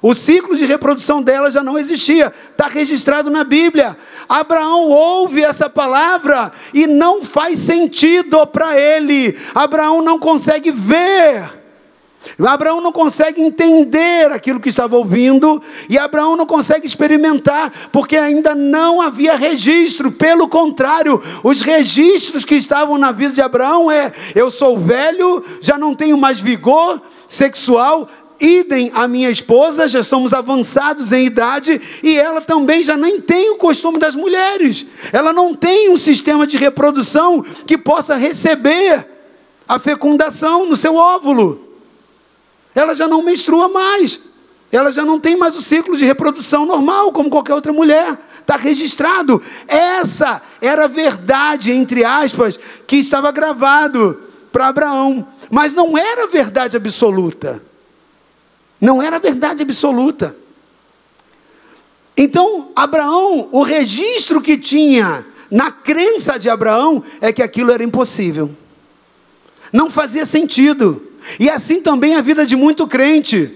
[0.00, 3.96] O ciclo de reprodução dela já não existia, está registrado na Bíblia.
[4.28, 9.36] Abraão ouve essa palavra e não faz sentido para ele.
[9.54, 11.58] Abraão não consegue ver.
[12.46, 18.54] Abraão não consegue entender aquilo que estava ouvindo, e Abraão não consegue experimentar, porque ainda
[18.54, 20.10] não havia registro.
[20.10, 25.78] Pelo contrário, os registros que estavam na vida de Abraão é: eu sou velho, já
[25.78, 28.08] não tenho mais vigor sexual,
[28.40, 33.50] idem a minha esposa, já somos avançados em idade, e ela também já nem tem
[33.50, 34.86] o costume das mulheres.
[35.12, 39.06] Ela não tem um sistema de reprodução que possa receber
[39.68, 41.68] a fecundação no seu óvulo.
[42.74, 44.20] Ela já não menstrua mais.
[44.70, 48.18] Ela já não tem mais o ciclo de reprodução normal, como qualquer outra mulher.
[48.40, 49.42] Está registrado.
[49.66, 54.22] Essa era a verdade, entre aspas, que estava gravado
[54.52, 55.26] para Abraão.
[55.50, 57.62] Mas não era verdade absoluta.
[58.80, 60.36] Não era verdade absoluta.
[62.16, 68.50] Então, Abraão, o registro que tinha na crença de Abraão é que aquilo era impossível.
[69.72, 71.02] Não fazia sentido.
[71.38, 73.52] E assim também a vida de muito crente.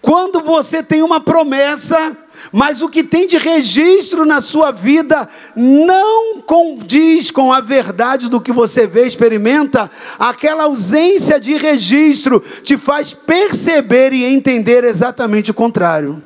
[0.00, 2.16] Quando você tem uma promessa,
[2.50, 8.40] mas o que tem de registro na sua vida não condiz com a verdade do
[8.40, 15.54] que você vê, experimenta, aquela ausência de registro te faz perceber e entender exatamente o
[15.54, 16.22] contrário.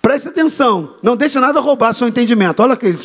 [0.00, 2.62] Preste atenção, não deixe nada roubar seu entendimento.
[2.62, 2.96] Olha aqui,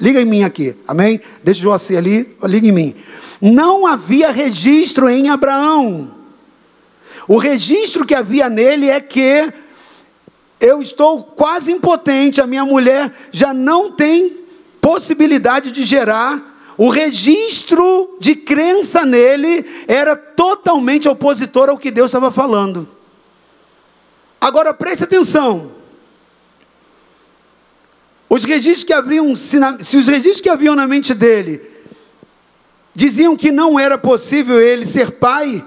[0.00, 1.20] liga em mim aqui, amém?
[1.44, 2.94] Deixa o Joacir ali, liga em mim.
[3.40, 6.14] Não havia registro em Abraão.
[7.28, 9.52] O registro que havia nele é que
[10.60, 14.36] eu estou quase impotente, a minha mulher já não tem
[14.80, 16.48] possibilidade de gerar.
[16.76, 22.88] O registro de crença nele era totalmente opositor ao que Deus estava falando.
[24.40, 25.72] Agora preste atenção.
[28.28, 31.60] Os registros que haviam, se os registros que haviam na mente dele
[32.94, 35.64] diziam que não era possível ele ser pai,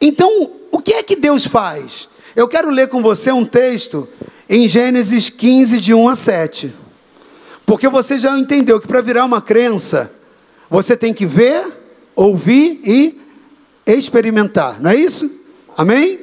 [0.00, 2.08] então o que é que Deus faz?
[2.34, 4.08] Eu quero ler com você um texto
[4.48, 6.74] em Gênesis 15, de 1 a 7.
[7.66, 10.10] Porque você já entendeu que para virar uma crença,
[10.70, 11.66] você tem que ver,
[12.16, 13.20] ouvir e
[13.86, 15.30] experimentar, não é isso?
[15.76, 16.20] Amém?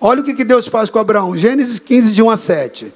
[0.00, 2.92] Olha o que Deus faz com Abraão, Gênesis 15, de 1 a 7.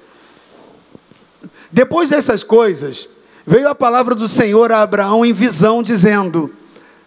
[1.70, 3.08] Depois dessas coisas,
[3.46, 6.52] veio a palavra do Senhor a Abraão em visão, dizendo: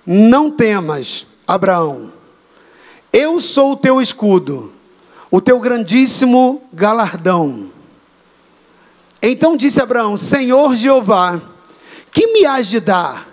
[0.06, 2.13] Não temas, Abraão,
[3.12, 4.72] eu sou o teu escudo,
[5.30, 7.70] o teu grandíssimo galardão.
[9.22, 11.42] Então disse Abraão: Senhor Jeová,
[12.12, 13.28] que me has de dar?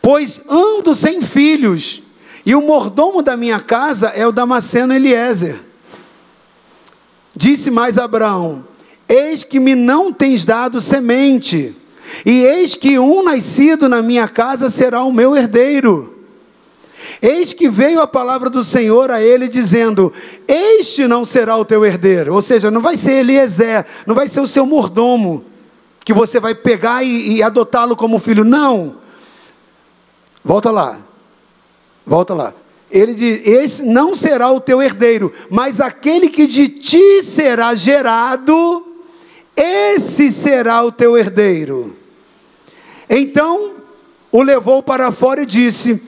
[0.00, 2.02] Pois ando sem filhos,
[2.46, 5.58] e o mordomo da minha casa é o Damasceno Eliezer.
[7.34, 8.64] Disse mais Abraão:
[9.08, 11.74] Eis que me não tens dado semente,
[12.24, 16.13] e eis que um nascido na minha casa será o meu herdeiro.
[17.20, 20.12] Eis que veio a palavra do Senhor a ele dizendo:
[20.46, 22.34] Este não será o teu herdeiro.
[22.34, 25.44] Ou seja, não vai ser Eliezer, não vai ser o seu mordomo,
[26.04, 28.44] que você vai pegar e, e adotá-lo como filho.
[28.44, 28.96] Não.
[30.44, 30.98] Volta lá.
[32.04, 32.54] Volta lá.
[32.90, 38.94] Ele diz: Esse não será o teu herdeiro, mas aquele que de ti será gerado
[39.56, 41.96] esse será o teu herdeiro.
[43.08, 43.74] Então
[44.32, 46.02] o levou para fora e disse: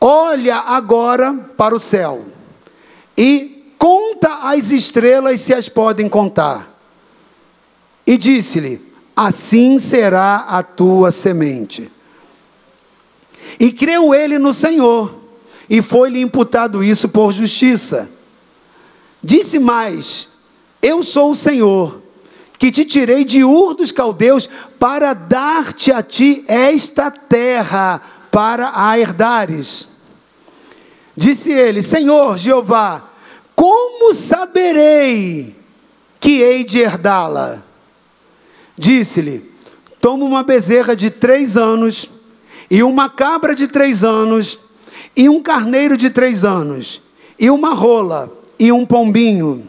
[0.00, 2.24] Olha agora para o céu
[3.16, 6.74] e conta as estrelas se as podem contar.
[8.06, 8.80] E disse-lhe:
[9.14, 11.90] Assim será a tua semente.
[13.58, 15.14] E creu ele no Senhor,
[15.68, 18.08] e foi-lhe imputado isso por justiça.
[19.22, 20.28] Disse mais:
[20.80, 22.00] Eu sou o Senhor
[22.58, 28.98] que te tirei de Ur dos caldeus para dar-te a ti esta terra para a
[28.98, 29.88] herdares.
[31.16, 33.10] Disse ele: Senhor Jeová,
[33.54, 35.56] como saberei
[36.18, 37.62] que hei de herdá-la?
[38.76, 39.50] Disse-lhe:
[40.00, 42.08] Toma uma bezerra de três anos,
[42.70, 44.58] e uma cabra de três anos,
[45.16, 47.02] e um carneiro de três anos,
[47.38, 49.68] e uma rola, e um pombinho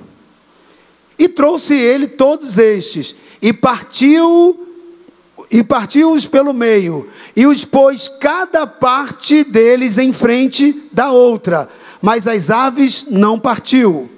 [1.22, 4.71] e trouxe ele todos estes, e partiu,
[5.52, 11.70] e partiu-os pelo meio, e os pôs cada parte deles em frente da outra,
[12.02, 14.10] mas as aves não partiu.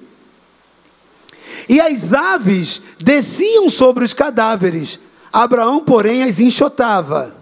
[1.68, 5.00] E as aves desciam sobre os cadáveres,
[5.32, 7.36] Abraão, porém, as enxotava.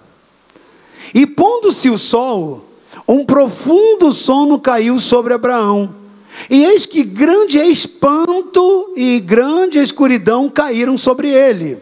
[1.14, 2.66] E pondo-se o sol,
[3.08, 6.02] um profundo sono caiu sobre Abraão
[6.50, 11.78] e eis que grande espanto e grande escuridão caíram sobre ele.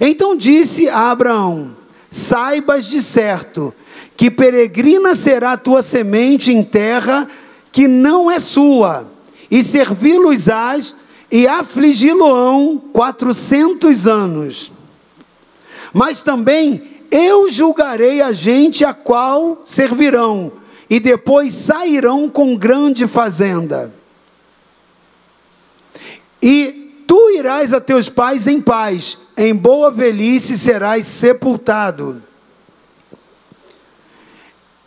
[0.00, 1.76] Então disse a Abraão:
[2.10, 3.74] Saibas de certo
[4.16, 7.28] que peregrina será a tua semente em terra
[7.72, 9.10] que não é sua,
[9.50, 10.94] e servi-los-ás
[11.30, 14.70] e afligi-lo-ão quatrocentos anos.
[15.92, 20.52] Mas também eu julgarei a gente a qual servirão
[20.88, 23.92] e depois sairão com grande fazenda.
[26.42, 32.22] E tu irás a teus pais em paz, em boa velhice serás sepultado.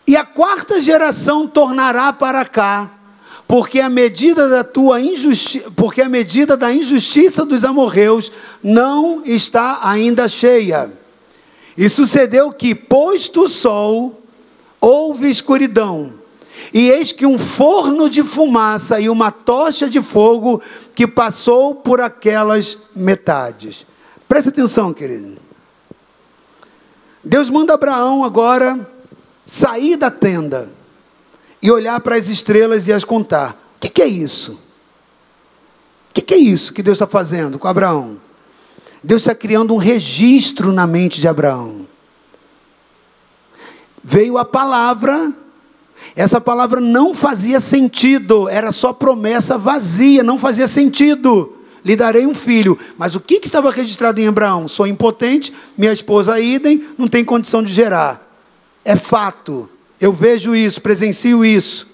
[0.06, 2.90] E a quarta geração tornará para cá,
[3.46, 8.32] porque a medida da tua injustiça, porque a medida da injustiça dos amorreus
[8.64, 10.90] não está ainda cheia.
[11.78, 14.22] E sucedeu que, posto o sol,
[14.80, 16.14] houve escuridão.
[16.74, 20.62] E eis que um forno de fumaça e uma tocha de fogo
[20.96, 23.87] que passou por aquelas metades.
[24.28, 25.38] Preste atenção, querido.
[27.24, 28.90] Deus manda Abraão agora
[29.46, 30.70] sair da tenda
[31.62, 33.52] e olhar para as estrelas e as contar.
[33.76, 34.54] O que, que é isso?
[36.10, 38.20] O que, que é isso que Deus está fazendo com Abraão?
[39.04, 41.88] Deus está criando um registro na mente de Abraão
[44.08, 45.34] veio a palavra.
[46.16, 51.57] Essa palavra não fazia sentido, era só promessa vazia, não fazia sentido.
[51.88, 52.78] Lhe darei um filho.
[52.98, 54.68] Mas o que, que estava registrado em Abraão?
[54.68, 58.30] Sou impotente, minha esposa idem, não tem condição de gerar.
[58.84, 59.70] É fato.
[59.98, 61.88] Eu vejo isso, presencio isso.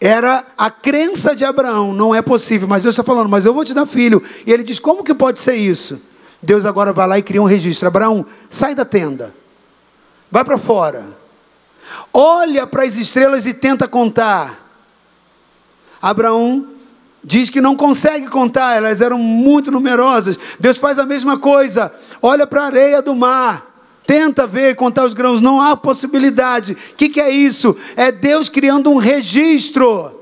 [0.00, 3.62] Era a crença de Abraão, não é possível, mas Deus está falando, mas eu vou
[3.62, 4.22] te dar filho.
[4.46, 6.00] E ele diz: como que pode ser isso?
[6.42, 7.88] Deus agora vai lá e cria um registro.
[7.88, 9.34] Abraão, sai da tenda.
[10.30, 11.10] Vai para fora.
[12.10, 14.66] Olha para as estrelas e tenta contar.
[16.00, 16.72] Abraão
[17.24, 20.38] diz que não consegue contar, elas eram muito numerosas.
[20.58, 21.92] Deus faz a mesma coisa.
[22.20, 23.70] Olha para a areia do mar.
[24.06, 26.72] Tenta ver, contar os grãos, não há possibilidade.
[26.72, 27.76] O que, que é isso?
[27.96, 30.20] É Deus criando um registro.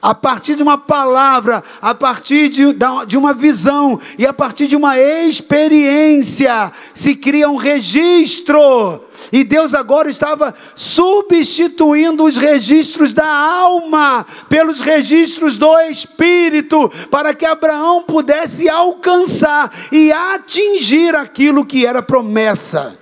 [0.00, 2.62] A partir de uma palavra, a partir de,
[3.06, 9.09] de uma visão e a partir de uma experiência, se cria um registro.
[9.32, 17.46] E Deus agora estava substituindo os registros da alma pelos registros do espírito, para que
[17.46, 22.99] Abraão pudesse alcançar e atingir aquilo que era promessa.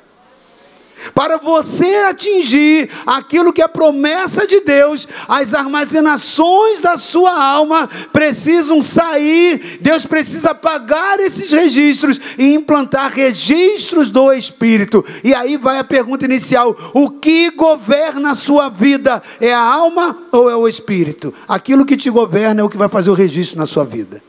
[1.14, 8.82] Para você atingir aquilo que é promessa de Deus, as armazenações da sua alma precisam
[8.82, 9.78] sair.
[9.80, 15.04] Deus precisa apagar esses registros e implantar registros do Espírito.
[15.22, 19.22] E aí vai a pergunta inicial: o que governa a sua vida?
[19.40, 21.32] É a alma ou é o Espírito?
[21.46, 24.22] Aquilo que te governa é o que vai fazer o registro na sua vida.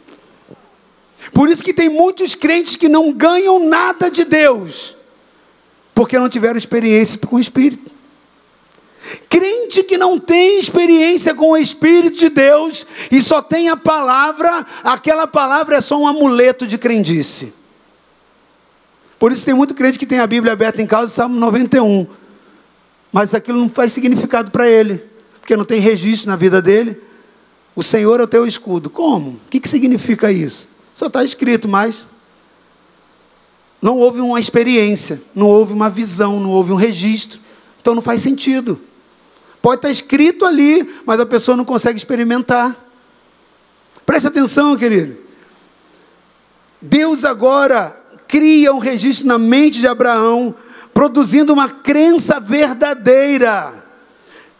[1.34, 4.99] Por isso que tem muitos crentes que não ganham nada de Deus
[6.00, 7.91] porque não tiveram experiência com o Espírito.
[9.28, 14.66] Crente que não tem experiência com o Espírito de Deus e só tem a palavra,
[14.82, 17.54] aquela palavra é só um amuleto de crendice.
[19.20, 22.08] Por isso tem muito crente que tem a Bíblia aberta em casa, Salmo 91.
[23.12, 25.04] Mas aquilo não faz significado para ele,
[25.41, 26.97] porque não tem registro na vida dele.
[27.76, 28.89] O Senhor é o teu escudo.
[28.89, 29.32] Como?
[29.32, 30.70] O que, que significa isso?
[30.95, 32.06] Só está escrito, mas
[33.82, 37.40] não houve uma experiência, não houve uma visão, não houve um registro.
[37.80, 38.80] Então não faz sentido.
[39.62, 42.76] Pode estar escrito ali, mas a pessoa não consegue experimentar.
[44.06, 45.18] Preste atenção, querido.
[46.82, 47.96] Deus agora
[48.28, 50.56] cria um registro na mente de Abraão,
[50.94, 53.86] produzindo uma crença verdadeira,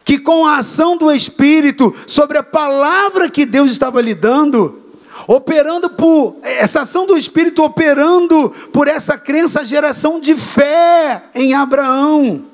[0.04, 4.79] que com a ação do Espírito sobre a palavra que Deus estava lhe dando,
[5.28, 12.46] operando por essa ação do Espírito operando por essa crença, geração de fé em Abraão,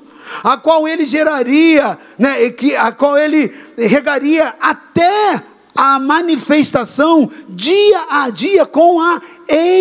[0.42, 5.42] a qual ele geraria, né, que, a qual ele regaria até
[5.74, 9.20] a manifestação dia a dia com a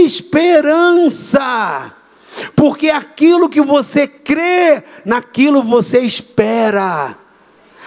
[0.03, 1.41] esperança.
[2.55, 7.17] Porque aquilo que você crê, naquilo você espera.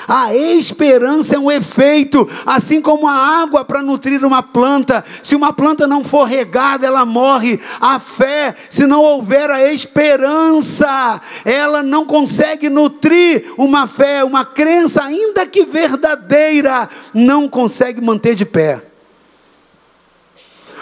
[0.06, 5.04] A esperança é um efeito, assim como a água para nutrir uma planta.
[5.22, 7.60] Se uma planta não for regada, ela morre.
[7.80, 15.02] A fé, se não houver a esperança, ela não consegue nutrir uma fé, uma crença,
[15.02, 18.82] ainda que verdadeira, não consegue manter de pé.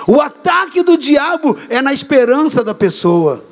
[0.06, 3.45] O ataque do diabo é na esperança da pessoa.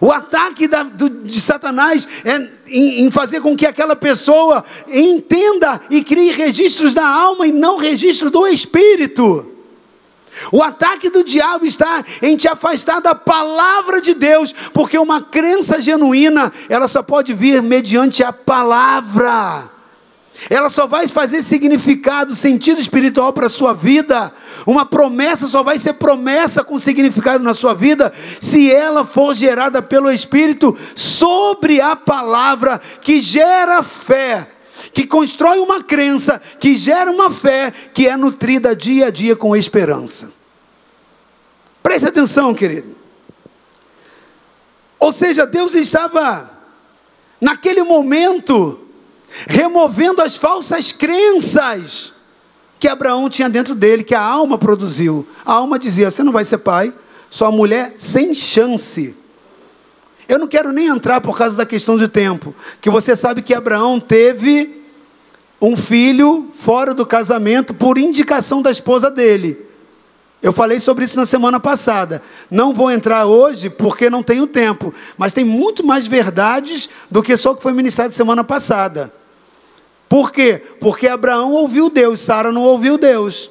[0.00, 5.80] O ataque da, do, de Satanás é em, em, fazer com que aquela pessoa entenda
[5.90, 9.48] e crie registros da alma e não registro do espírito.
[10.50, 15.80] O ataque do diabo está em te afastar da palavra de Deus, porque uma crença
[15.80, 19.71] genuína, ela só pode vir mediante a palavra.
[20.48, 24.32] Ela só vai fazer significado, sentido espiritual para a sua vida.
[24.66, 29.80] Uma promessa só vai ser promessa com significado na sua vida se ela for gerada
[29.82, 34.48] pelo Espírito sobre a palavra que gera fé,
[34.92, 39.54] que constrói uma crença, que gera uma fé que é nutrida dia a dia com
[39.54, 40.30] esperança.
[41.82, 42.96] Preste atenção, querido.
[44.98, 46.50] Ou seja, Deus estava
[47.40, 48.78] naquele momento
[49.48, 52.12] removendo as falsas crenças
[52.78, 55.26] que Abraão tinha dentro dele, que a alma produziu.
[55.44, 56.92] A alma dizia: Você não vai ser pai,
[57.30, 59.14] sua mulher sem chance.
[60.28, 63.54] Eu não quero nem entrar por causa da questão de tempo, que você sabe que
[63.54, 64.82] Abraão teve
[65.60, 69.64] um filho fora do casamento por indicação da esposa dele.
[70.42, 72.20] Eu falei sobre isso na semana passada.
[72.50, 77.36] Não vou entrar hoje porque não tenho tempo, mas tem muito mais verdades do que
[77.36, 79.12] só o que foi ministrado semana passada.
[80.12, 80.60] Por quê?
[80.78, 83.50] Porque Abraão ouviu Deus, Sara não ouviu Deus.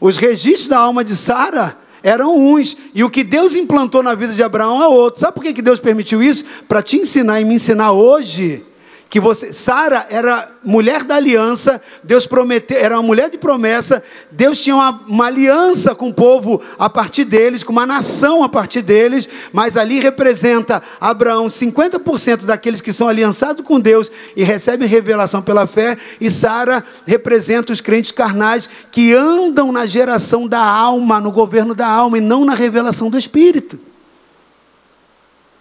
[0.00, 4.32] Os registros da alma de Sara eram uns, e o que Deus implantou na vida
[4.32, 5.20] de Abraão é outro.
[5.20, 6.44] Sabe por que Deus permitiu isso?
[6.66, 8.64] Para te ensinar e me ensinar hoje
[9.10, 14.00] que você, Sara era mulher da aliança, Deus prometeu, era uma mulher de promessa,
[14.30, 18.48] Deus tinha uma, uma, aliança com o povo a partir deles, com uma nação a
[18.48, 24.86] partir deles, mas ali representa Abraão 50% daqueles que são aliançados com Deus e recebem
[24.86, 31.18] revelação pela fé, e Sara representa os crentes carnais que andam na geração da alma,
[31.18, 33.76] no governo da alma e não na revelação do Espírito.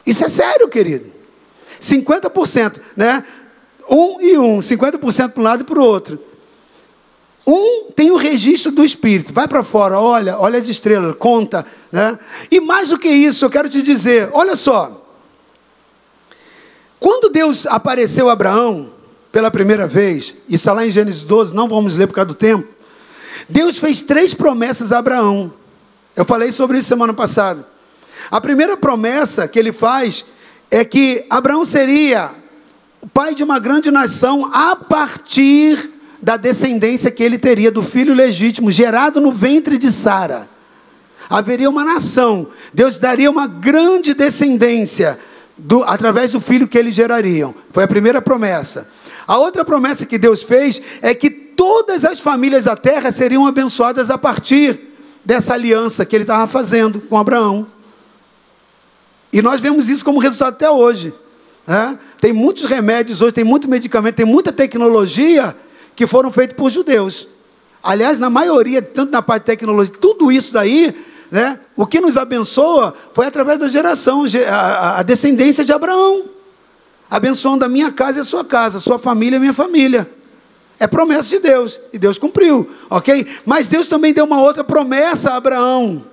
[0.05, 1.17] Isso é sério, querido.
[1.79, 3.23] 50%, né?
[3.89, 6.19] Um e um, 50% para um lado e para o outro.
[7.45, 9.33] Um tem o registro do Espírito.
[9.33, 11.65] Vai para fora, olha, olha as estrelas, conta.
[11.91, 12.17] Né?
[12.51, 15.05] E mais do que isso, eu quero te dizer: olha só.
[16.99, 18.91] Quando Deus apareceu a Abraão
[19.31, 22.35] pela primeira vez, isso está lá em Gênesis 12, não vamos ler por causa do
[22.35, 22.67] tempo.
[23.47, 25.51] Deus fez três promessas a Abraão.
[26.15, 27.65] Eu falei sobre isso semana passada.
[28.29, 30.25] A primeira promessa que ele faz
[30.69, 32.31] é que Abraão seria
[33.07, 35.89] pai de uma grande nação a partir
[36.21, 40.49] da descendência que ele teria do filho legítimo, gerado no ventre de Sara.
[41.29, 45.19] Haveria uma nação, Deus daria uma grande descendência
[45.57, 47.53] do, através do filho que eles gerariam.
[47.71, 48.89] Foi a primeira promessa.
[49.27, 54.09] A outra promessa que Deus fez é que todas as famílias da terra seriam abençoadas
[54.09, 54.79] a partir
[55.23, 57.67] dessa aliança que ele estava fazendo com Abraão.
[59.31, 61.13] E nós vemos isso como resultado até hoje.
[61.69, 61.99] Né?
[62.19, 65.55] Tem muitos remédios hoje, tem muito medicamento, tem muita tecnologia
[65.95, 67.27] que foram feitos por judeus.
[67.83, 70.95] Aliás, na maioria, tanto na parte de tecnologia, tudo isso daí,
[71.29, 76.25] né, o que nos abençoa foi através da geração, a, a descendência de Abraão.
[77.07, 80.09] Abençoando a minha casa e a sua casa, a sua família e a minha família.
[80.79, 83.27] É promessa de Deus, e Deus cumpriu, ok?
[83.45, 86.03] Mas Deus também deu uma outra promessa a Abraão.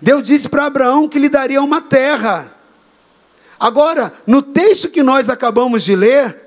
[0.00, 2.53] Deus disse para Abraão que lhe daria uma terra.
[3.58, 6.44] Agora, no texto que nós acabamos de ler,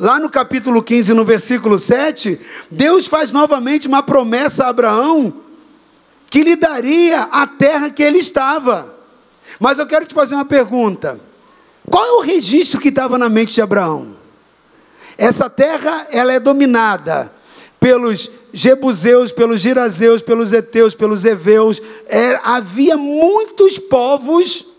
[0.00, 5.30] Lá no capítulo 15, no versículo 7, Deus faz novamente uma promessa a Abraão
[6.30, 8.94] que lhe daria a terra que ele estava.
[9.58, 11.20] Mas eu quero te fazer uma pergunta:
[11.90, 14.16] qual é o registro que estava na mente de Abraão?
[15.18, 17.30] Essa terra, ela é dominada
[17.78, 21.78] pelos Jebuseus, pelos Girazeus, pelos Eteus, pelos Eveus.
[22.06, 24.69] É, havia muitos povos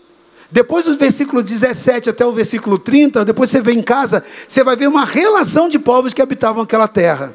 [0.52, 4.76] depois do versículo 17 até o versículo 30, depois você vem em casa, você vai
[4.76, 7.34] ver uma relação de povos que habitavam aquela terra.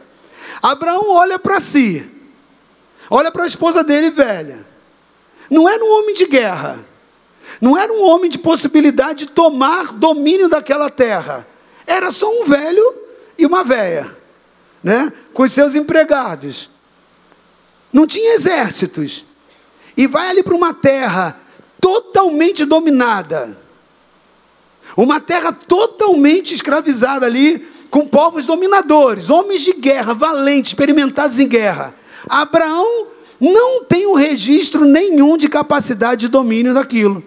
[0.62, 2.08] Abraão olha para si,
[3.10, 4.64] olha para a esposa dele velha.
[5.50, 6.78] Não era um homem de guerra,
[7.60, 11.48] não era um homem de possibilidade de tomar domínio daquela terra.
[11.88, 12.94] Era só um velho
[13.36, 14.16] e uma velha,
[14.84, 15.12] né?
[15.34, 16.70] com os seus empregados.
[17.92, 19.26] Não tinha exércitos.
[19.96, 21.47] E vai ali para uma terra
[21.82, 23.58] totalmente dominada.
[24.96, 27.60] Uma terra totalmente escravizada ali,
[27.90, 31.94] com povos dominadores, homens de guerra, valentes, experimentados em guerra.
[32.28, 33.08] Abraão
[33.40, 37.24] não tem um registro nenhum de capacidade de domínio daquilo.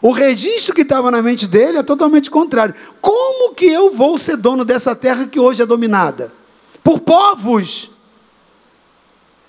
[0.00, 2.74] O registro que estava na mente dele é totalmente contrário.
[3.00, 6.32] Como que eu vou ser dono dessa terra que hoje é dominada?
[6.84, 7.90] Por povos.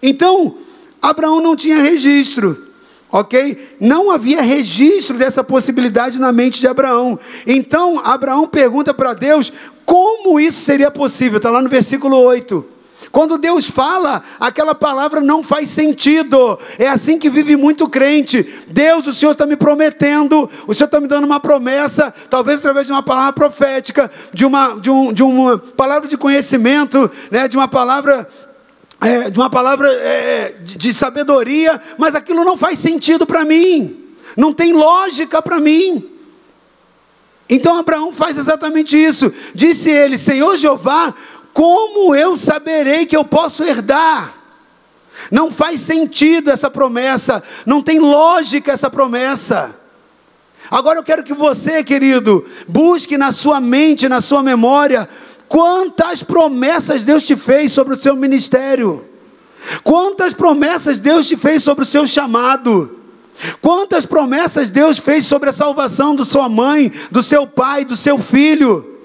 [0.02, 0.56] Então,
[1.02, 2.69] Abraão não tinha registro
[3.12, 3.76] ok?
[3.80, 7.20] Não havia registro dessa possibilidade na mente de Abraão.
[7.46, 9.52] Então, Abraão pergunta para Deus
[9.86, 12.80] como isso seria possível, está lá no versículo 8.
[13.12, 16.60] Quando Deus fala, aquela palavra não faz sentido.
[16.78, 18.48] É assim que vive muito crente.
[18.68, 22.86] Deus, o Senhor está me prometendo, o Senhor está me dando uma promessa, talvez através
[22.86, 27.58] de uma palavra profética, de uma, de um, de uma palavra de conhecimento, né, de
[27.58, 28.28] uma palavra
[29.02, 33.98] é, de uma palavra é, de sabedoria, mas aquilo não faz sentido para mim,
[34.36, 36.10] não tem lógica para mim.
[37.50, 39.34] Então Abraão faz exatamente isso.
[39.56, 41.14] Disse ele: Senhor Jeová,
[41.54, 44.34] como eu saberei que eu posso herdar?
[45.32, 49.76] Não faz sentido essa promessa, não tem lógica essa promessa.
[50.72, 55.10] Agora eu quero que você, querido, busque na sua mente, na sua memória,
[55.50, 59.04] Quantas promessas Deus te fez sobre o seu ministério?
[59.84, 62.98] Quantas promessas Deus te fez sobre o seu chamado?
[63.60, 68.20] Quantas promessas Deus fez sobre a salvação da sua mãe, do seu pai, do seu
[68.20, 69.00] filho?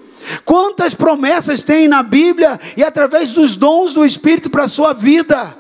[0.45, 5.57] Quantas promessas tem na Bíblia e através dos dons do Espírito para a sua vida?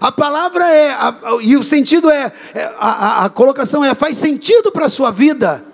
[0.00, 4.16] A palavra é, a, e o sentido é, é a, a, a colocação é, faz
[4.16, 5.64] sentido para a sua vida.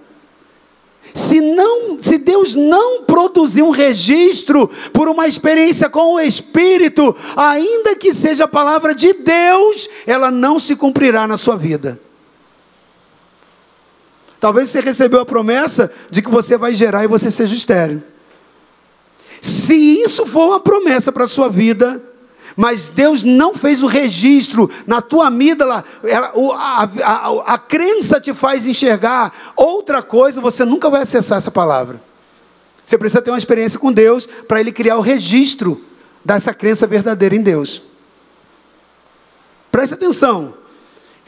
[1.15, 7.95] Se, não, se Deus não produzir um registro por uma experiência com o Espírito, ainda
[7.97, 12.01] que seja a palavra de Deus, ela não se cumprirá na sua vida.
[14.41, 18.03] Talvez você recebeu a promessa de que você vai gerar e você seja estéreo.
[19.41, 22.03] Se isso for uma promessa para a sua vida,
[22.57, 28.35] mas Deus não fez o registro na tua amígdala, a, a, a, a crença te
[28.35, 32.03] faz enxergar outra coisa, você nunca vai acessar essa palavra.
[32.85, 35.81] Você precisa ter uma experiência com Deus para Ele criar o registro
[36.25, 37.83] dessa crença verdadeira em Deus.
[39.71, 40.55] Preste atenção.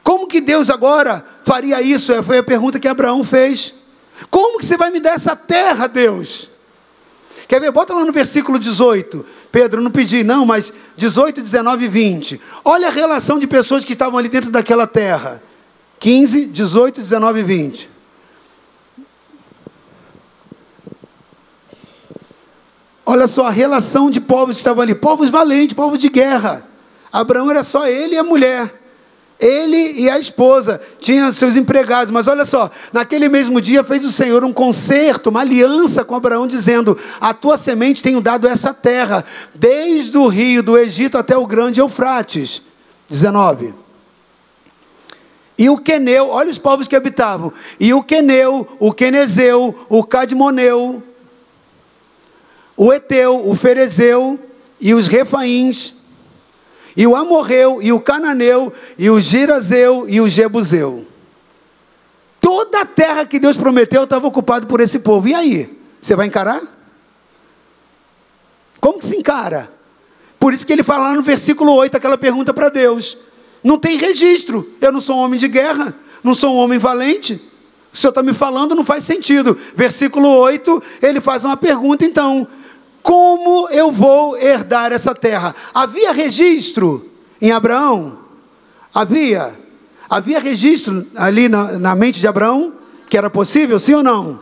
[0.03, 2.21] Como que Deus agora faria isso?
[2.25, 3.75] Foi a pergunta que Abraão fez.
[4.31, 6.51] Como que você vai me dar essa terra, Deus?
[7.47, 7.71] Quer ver?
[7.71, 9.25] Bota lá no versículo 18.
[9.53, 12.41] Pedro, não pedi, não, mas 18, 19 e 20.
[12.65, 15.43] Olha a relação de pessoas que estavam ali dentro daquela terra.
[16.01, 17.91] 15, 18, 19 e 20.
[23.05, 26.67] Olha só a relação de povos que estavam ali, povos valentes, povos de guerra.
[27.13, 28.82] Abraão era só ele e a mulher.
[29.43, 34.13] Ele e a esposa tinham seus empregados, mas olha só, naquele mesmo dia fez o
[34.13, 39.25] Senhor um concerto, uma aliança com Abraão, dizendo: A tua semente tenho dado essa terra,
[39.53, 42.63] desde o rio do Egito até o grande Eufrates.
[43.11, 43.75] 19.
[45.59, 47.53] E o Queneu, olha os povos que habitavam.
[47.81, 51.03] E o Queneu, o Quenezeu, o Cadmoneu,
[52.77, 54.39] o Eteu, o Ferezeu
[54.81, 55.95] e os Refaíns,
[56.97, 61.07] e o Amorreu, e o Cananeu, e o Girazeu e o Jebuseu.
[62.41, 65.29] Toda a terra que Deus prometeu estava ocupada por esse povo.
[65.29, 65.79] E aí?
[66.01, 66.61] Você vai encarar?
[68.81, 69.71] Como que se encara?
[70.41, 73.17] Por isso que ele fala lá no versículo 8 aquela pergunta para Deus.
[73.63, 74.69] Não tem registro.
[74.81, 77.41] Eu não sou um homem de guerra, não sou um homem valente.
[77.93, 79.57] O Senhor está me falando, não faz sentido.
[79.77, 82.49] Versículo 8, ele faz uma pergunta então.
[83.03, 85.55] Como eu vou herdar essa terra?
[85.75, 88.19] Havia registro em Abraão?
[88.95, 89.59] Havia.
[90.09, 92.75] Havia registro ali na, na mente de Abraão
[93.09, 94.41] que era possível, sim ou não?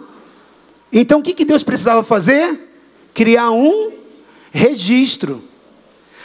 [0.93, 2.71] Então o que, que Deus precisava fazer?
[3.13, 3.93] Criar um
[4.53, 5.43] registro.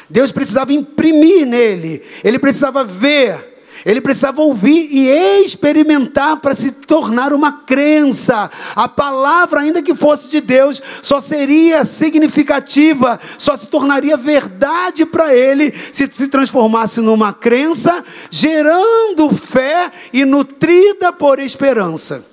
[0.10, 3.55] Deus precisava imprimir nele, ele precisava ver
[3.86, 8.50] ele precisava ouvir e experimentar para se tornar uma crença.
[8.76, 15.36] A palavra, ainda que fosse de Deus, só seria significativa, só se tornaria verdade para
[15.36, 22.26] ele se se transformasse numa crença, gerando fé e nutrida por esperança.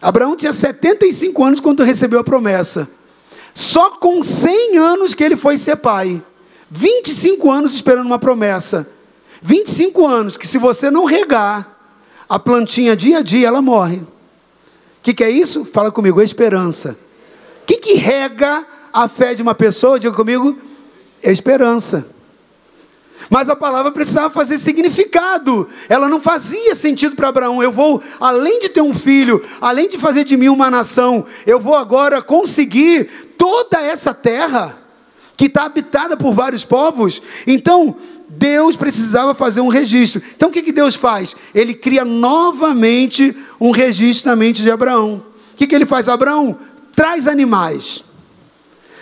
[0.00, 2.88] Abraão tinha 75 anos quando recebeu a promessa.
[3.52, 6.22] Só com 100 anos que ele foi ser pai.
[6.70, 8.88] 25 anos esperando uma promessa.
[9.42, 11.76] 25 anos que se você não regar
[12.28, 13.96] a plantinha dia a dia, ela morre.
[13.96, 14.06] O
[15.02, 15.64] que, que é isso?
[15.64, 16.96] Fala comigo, esperança.
[17.62, 19.98] O que, que rega a fé de uma pessoa?
[19.98, 20.58] Diga comigo,
[21.22, 22.06] esperança.
[23.30, 25.68] Mas a palavra precisava fazer significado.
[25.88, 27.62] Ela não fazia sentido para Abraão.
[27.62, 31.60] Eu vou, além de ter um filho, além de fazer de mim uma nação, eu
[31.60, 34.78] vou agora conseguir toda essa terra
[35.36, 37.22] que está habitada por vários povos.
[37.46, 37.96] Então,
[38.28, 40.22] Deus precisava fazer um registro.
[40.36, 41.34] Então o que, que Deus faz?
[41.54, 45.22] Ele cria novamente um registro na mente de Abraão.
[45.54, 46.08] O que, que ele faz?
[46.08, 46.58] Abraão
[46.94, 48.04] traz animais.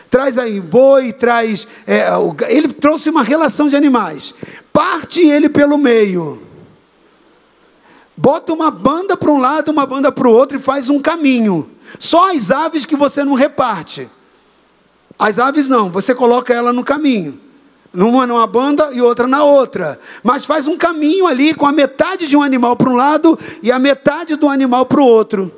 [0.08, 1.66] Traz aí boi, traz.
[1.86, 2.06] É,
[2.48, 4.32] ele trouxe uma relação de animais.
[4.72, 6.40] Parte ele pelo meio.
[8.16, 11.68] Bota uma banda para um lado, uma banda para o outro e faz um caminho.
[11.98, 14.08] Só as aves que você não reparte.
[15.18, 17.45] As aves não, você coloca ela no caminho
[17.96, 19.98] numa numa banda e outra na outra.
[20.22, 23.72] Mas faz um caminho ali com a metade de um animal para um lado e
[23.72, 25.52] a metade do animal para o outro.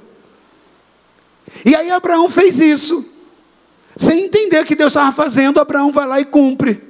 [1.64, 3.04] E aí Abraão fez isso.
[3.96, 6.80] Sem entender o que Deus estava fazendo, Abraão vai lá e cumpre.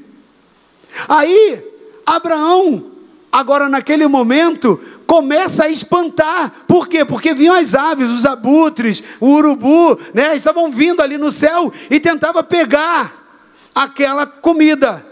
[1.09, 1.62] Aí,
[2.05, 2.84] Abraão,
[3.32, 6.53] agora naquele momento, começa a espantar.
[6.66, 7.07] Por quê?
[7.07, 10.36] Porque vinham as aves, os abutres, o urubu, né?
[10.36, 13.26] Estavam vindo ali no céu e tentava pegar
[13.74, 15.07] aquela comida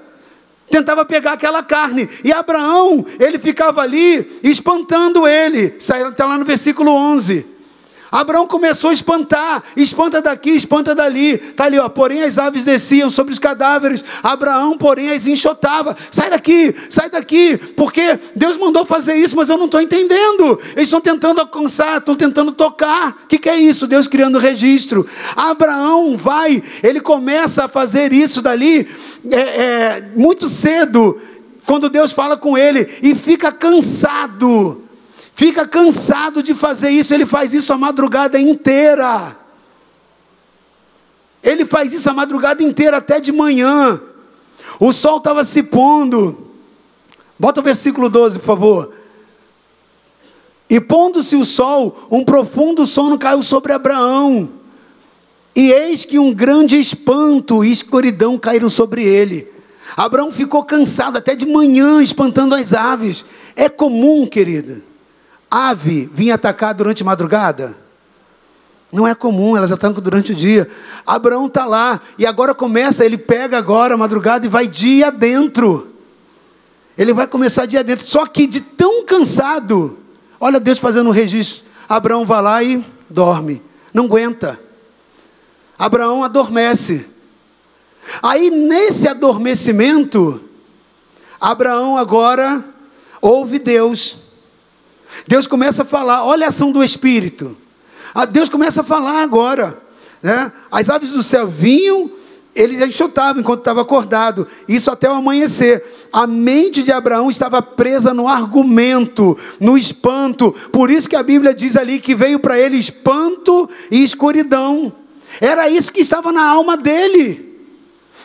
[0.70, 2.08] tentava pegar aquela carne.
[2.24, 5.76] E Abraão, ele ficava ali espantando ele.
[5.78, 7.55] Está lá no versículo 11.
[8.10, 11.32] Abraão começou a espantar, espanta daqui, espanta dali.
[11.32, 11.88] Está ali, ó.
[11.88, 14.04] Porém, as aves desciam sobre os cadáveres.
[14.22, 15.96] Abraão, porém, as enxotava.
[16.10, 20.58] Sai daqui, sai daqui, porque Deus mandou fazer isso, mas eu não estou entendendo.
[20.74, 23.22] Eles estão tentando alcançar, estão tentando tocar.
[23.24, 23.86] O que, que é isso?
[23.86, 25.06] Deus criando registro.
[25.34, 28.88] Abraão vai, ele começa a fazer isso dali
[29.30, 31.20] é, é, muito cedo,
[31.66, 34.85] quando Deus fala com ele, e fica cansado
[35.36, 39.36] fica cansado de fazer isso, ele faz isso a madrugada inteira.
[41.42, 44.00] Ele faz isso a madrugada inteira, até de manhã.
[44.80, 46.48] O sol estava se pondo.
[47.38, 48.92] Bota o versículo 12, por favor.
[50.68, 54.48] E pondo-se o sol, um profundo sono caiu sobre Abraão.
[55.54, 59.46] E eis que um grande espanto e escuridão caíram sobre ele.
[59.94, 63.26] Abraão ficou cansado até de manhã, espantando as aves.
[63.54, 64.85] É comum, querida
[65.56, 67.76] ave vinha atacar durante madrugada?
[68.92, 70.68] Não é comum, elas atacam durante o dia.
[71.06, 75.88] Abraão está lá e agora começa, ele pega agora a madrugada e vai dia dentro.
[76.96, 78.06] Ele vai começar dia dentro.
[78.06, 79.98] Só que de tão cansado,
[80.40, 81.64] olha Deus fazendo um registro.
[81.88, 83.62] Abraão vai lá e dorme.
[83.92, 84.58] Não aguenta.
[85.78, 87.06] Abraão adormece.
[88.22, 90.40] Aí, nesse adormecimento,
[91.40, 92.64] Abraão agora
[93.20, 94.25] ouve Deus.
[95.26, 97.56] Deus começa a falar, olha a ação do Espírito.
[98.14, 99.78] Ah, Deus começa a falar agora.
[100.22, 100.50] Né?
[100.70, 102.10] As aves do céu vinham,
[102.54, 105.84] ele enxotava enquanto estava acordado, isso até o amanhecer.
[106.10, 110.52] A mente de Abraão estava presa no argumento, no espanto.
[110.72, 114.92] Por isso que a Bíblia diz ali que veio para ele espanto e escuridão.
[115.40, 117.54] Era isso que estava na alma dele.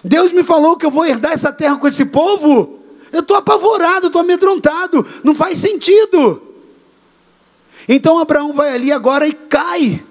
[0.04, 2.80] Deus me falou que eu vou herdar essa terra com esse povo.
[3.12, 6.42] Eu estou apavorado, estou amedrontado, não faz sentido.
[7.94, 10.02] Então Abraão vai ali agora e cai.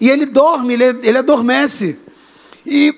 [0.00, 1.96] E ele dorme, ele, ele adormece.
[2.66, 2.92] E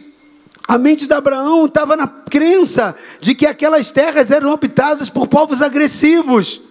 [0.67, 5.61] a mente de Abraão estava na crença de que aquelas terras eram habitadas por povos
[5.61, 6.63] agressivos,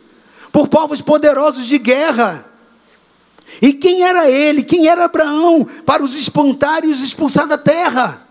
[0.52, 2.44] por povos poderosos de guerra.
[3.62, 8.28] E quem era ele, quem era Abraão para os espantar e os expulsar da terra?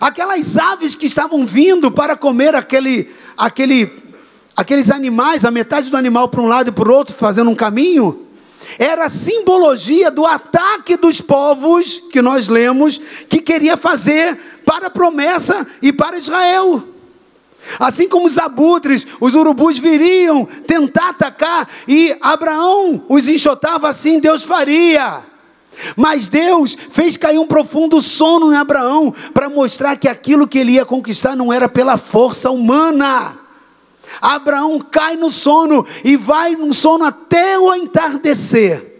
[0.00, 4.01] Aquelas aves que estavam vindo para comer aquele, aquele,
[4.62, 7.54] aqueles animais, a metade do animal para um lado e para o outro, fazendo um
[7.54, 8.26] caminho,
[8.78, 14.90] era a simbologia do ataque dos povos que nós lemos, que queria fazer para a
[14.90, 16.82] promessa e para Israel.
[17.78, 24.42] Assim como os abutres, os urubus viriam tentar atacar e Abraão os enxotava assim, Deus
[24.42, 25.24] faria.
[25.96, 30.72] Mas Deus fez cair um profundo sono em Abraão para mostrar que aquilo que ele
[30.72, 33.41] ia conquistar não era pela força humana.
[34.20, 38.92] Abraão cai no sono e vai no sono até o entardecer.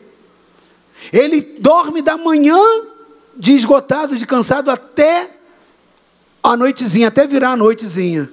[1.13, 2.59] Ele dorme da manhã,
[3.37, 5.31] de esgotado, de cansado, até
[6.43, 8.31] a noitezinha, até virar a noitezinha.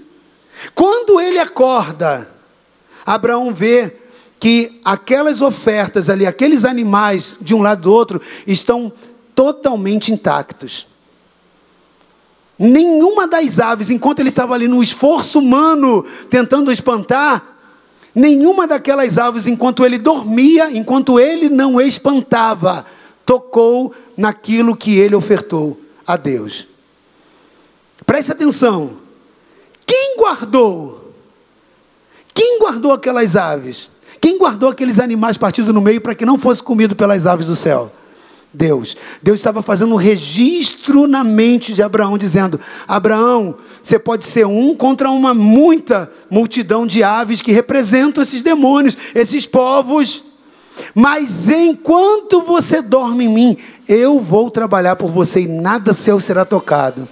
[0.76, 2.30] Quando ele acorda,
[3.06, 3.96] Abraão vê
[4.40, 8.92] que aquelas ofertas ali, aqueles animais de um lado do outro, estão
[9.36, 10.89] totalmente intactos.
[12.60, 17.42] Nenhuma das aves, enquanto ele estava ali no esforço humano tentando espantar,
[18.14, 22.86] nenhuma daquelas aves, enquanto ele dormia, enquanto ele não espantava,
[23.26, 26.68] tocou naquilo que ele ofertou a Deus.
[28.06, 28.98] Preste atenção.
[29.86, 31.14] Quem guardou?
[32.34, 33.90] Quem guardou aquelas aves?
[34.20, 37.56] Quem guardou aqueles animais partidos no meio para que não fosse comido pelas aves do
[37.56, 37.90] céu?
[38.54, 38.98] Deus.
[39.22, 44.76] Deus estava fazendo um registro na mente de Abraão, dizendo: Abraão, você pode ser um
[44.76, 50.24] contra uma muita multidão de aves que representam esses demônios, esses povos.
[50.96, 56.46] Mas enquanto você dorme em mim, eu vou trabalhar por você e nada seu será
[56.46, 57.08] tocado.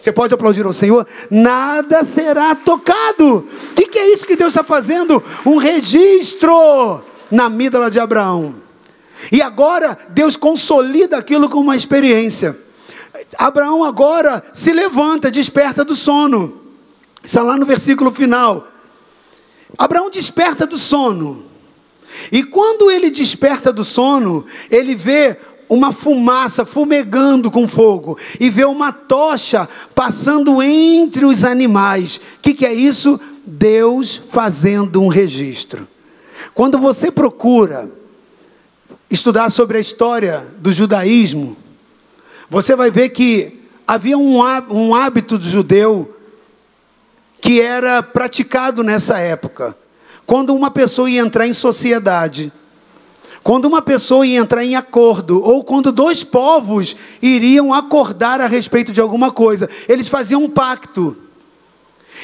[0.00, 1.06] Você pode aplaudir ao Senhor?
[1.30, 3.46] Nada será tocado.
[3.70, 5.22] O que, que é isso que Deus está fazendo?
[5.46, 8.54] Um registro na amígdala de Abraão.
[9.30, 12.58] E agora Deus consolida aquilo com uma experiência.
[13.38, 16.60] Abraão agora se levanta, desperta do sono.
[17.22, 18.66] Está lá no versículo final.
[19.78, 21.44] Abraão desperta do sono.
[22.30, 25.36] E quando ele desperta do sono, ele vê
[25.68, 32.16] uma fumaça fumegando com fogo e vê uma tocha passando entre os animais.
[32.16, 33.18] O que, que é isso?
[33.46, 35.88] Deus fazendo um registro.
[36.52, 37.90] Quando você procura
[39.12, 41.56] estudar sobre a história do judaísmo,
[42.48, 46.16] você vai ver que havia um hábito do judeu
[47.40, 49.76] que era praticado nessa época.
[50.24, 52.50] Quando uma pessoa ia entrar em sociedade,
[53.42, 58.92] quando uma pessoa ia entrar em acordo, ou quando dois povos iriam acordar a respeito
[58.92, 61.16] de alguma coisa, eles faziam um pacto.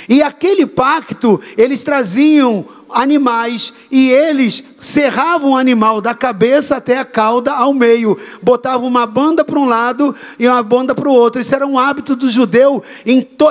[0.08, 7.04] E aquele pacto, eles traziam animais e eles serravam o animal da cabeça até a
[7.04, 11.40] cauda ao meio, botavam uma banda para um lado e uma banda para o outro.
[11.40, 12.82] Isso era um hábito do judeu,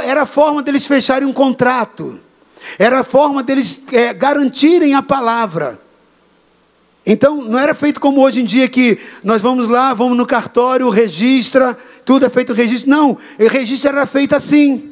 [0.04, 2.20] era a forma deles fecharem um contrato,
[2.80, 5.80] era a forma deles é, garantirem a palavra.
[7.10, 10.90] Então, não era feito como hoje em dia que nós vamos lá, vamos no cartório,
[10.90, 12.90] registra, tudo é feito registro.
[12.90, 14.92] Não, o registro era feito assim.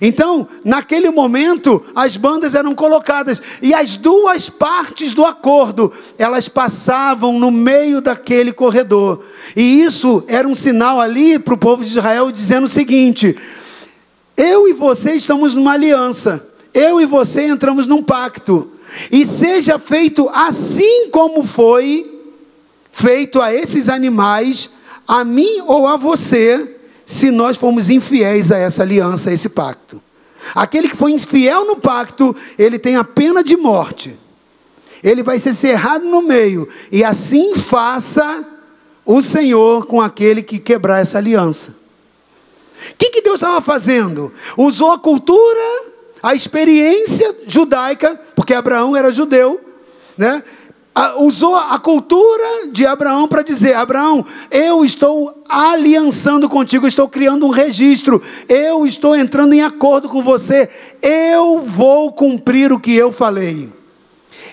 [0.00, 7.38] Então, naquele momento, as bandas eram colocadas e as duas partes do acordo, elas passavam
[7.38, 9.24] no meio daquele corredor.
[9.56, 13.36] E isso era um sinal ali para o povo de Israel dizendo o seguinte:
[14.36, 16.46] eu e você estamos numa aliança.
[16.72, 18.70] Eu e você entramos num pacto.
[19.10, 22.20] E seja feito assim como foi
[22.92, 24.70] feito a esses animais,
[25.06, 26.77] a mim ou a você,
[27.08, 29.98] se nós formos infiéis a essa aliança, a esse pacto.
[30.54, 34.14] Aquele que foi infiel no pacto, ele tem a pena de morte.
[35.02, 36.68] Ele vai ser cerrado no meio.
[36.92, 38.44] E assim faça
[39.06, 41.70] o Senhor com aquele que quebrar essa aliança.
[42.90, 44.30] O que, que Deus estava fazendo?
[44.54, 45.84] Usou a cultura,
[46.22, 49.58] a experiência judaica, porque Abraão era judeu,
[50.16, 50.42] né?
[51.18, 57.50] Usou a cultura de Abraão para dizer: Abraão, eu estou aliançando contigo, estou criando um
[57.50, 60.68] registro, eu estou entrando em acordo com você,
[61.02, 63.68] eu vou cumprir o que eu falei.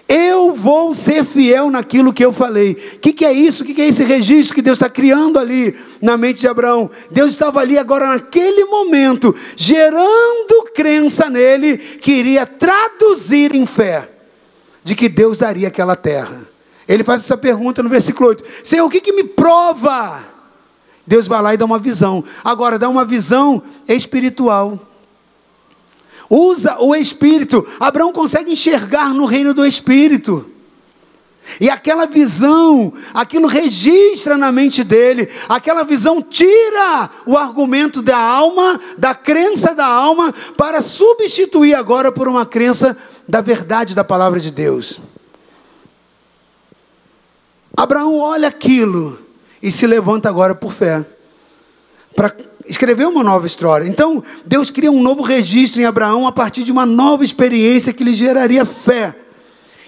[0.07, 2.73] Eu vou ser fiel naquilo que eu falei.
[2.73, 3.63] O que, que, é isso?
[3.63, 6.91] O que, que é esse registro que Deus está criando ali na mente de Abraão?
[7.09, 14.14] Deus estava ali agora, naquele momento, gerando crença nele, que iria traduzir em fé
[14.86, 16.47] de que Deus daria aquela terra.
[16.88, 20.23] Ele faz essa pergunta no versículo 8: Senhor, o que, que me prova?
[21.05, 22.23] Deus vai lá e dá uma visão.
[22.43, 24.79] Agora, dá uma visão espiritual.
[26.29, 27.65] Usa o espírito.
[27.79, 30.49] Abraão consegue enxergar no reino do espírito.
[31.59, 38.79] E aquela visão, aquilo registra na mente dele, aquela visão tira o argumento da alma,
[38.97, 44.51] da crença da alma, para substituir agora por uma crença da verdade da palavra de
[44.51, 44.99] Deus.
[47.75, 49.19] Abraão olha aquilo
[49.61, 51.05] e se levanta agora por fé
[52.15, 52.33] para
[52.65, 53.87] escrever uma nova história.
[53.87, 58.03] Então, Deus cria um novo registro em Abraão a partir de uma nova experiência que
[58.03, 59.15] lhe geraria fé.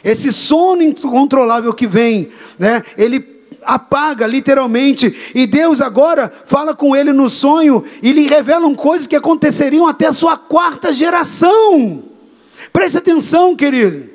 [0.03, 2.83] Esse sono incontrolável que vem, né?
[2.97, 9.07] Ele apaga literalmente, e Deus agora fala com ele no sonho e lhe revelam coisas
[9.07, 12.03] que aconteceriam até a sua quarta geração.
[12.71, 14.09] Preste atenção, querido.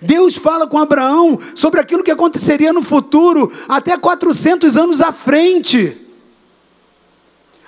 [0.00, 6.05] Deus fala com Abraão sobre aquilo que aconteceria no futuro, até 400 anos à frente.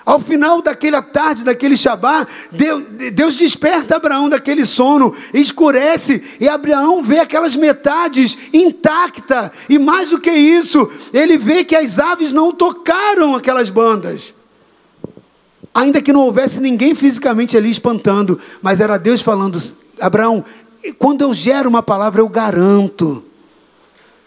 [0.09, 2.82] Ao final daquela tarde, daquele Shabá, Deus,
[3.12, 10.18] Deus, desperta Abraão daquele sono, escurece, e Abraão vê aquelas metades intactas, e mais do
[10.18, 14.32] que isso, ele vê que as aves não tocaram aquelas bandas.
[15.74, 19.61] Ainda que não houvesse ninguém fisicamente ali espantando, mas era Deus falando:
[20.00, 20.42] Abraão,
[20.98, 23.27] quando eu gero uma palavra, eu garanto.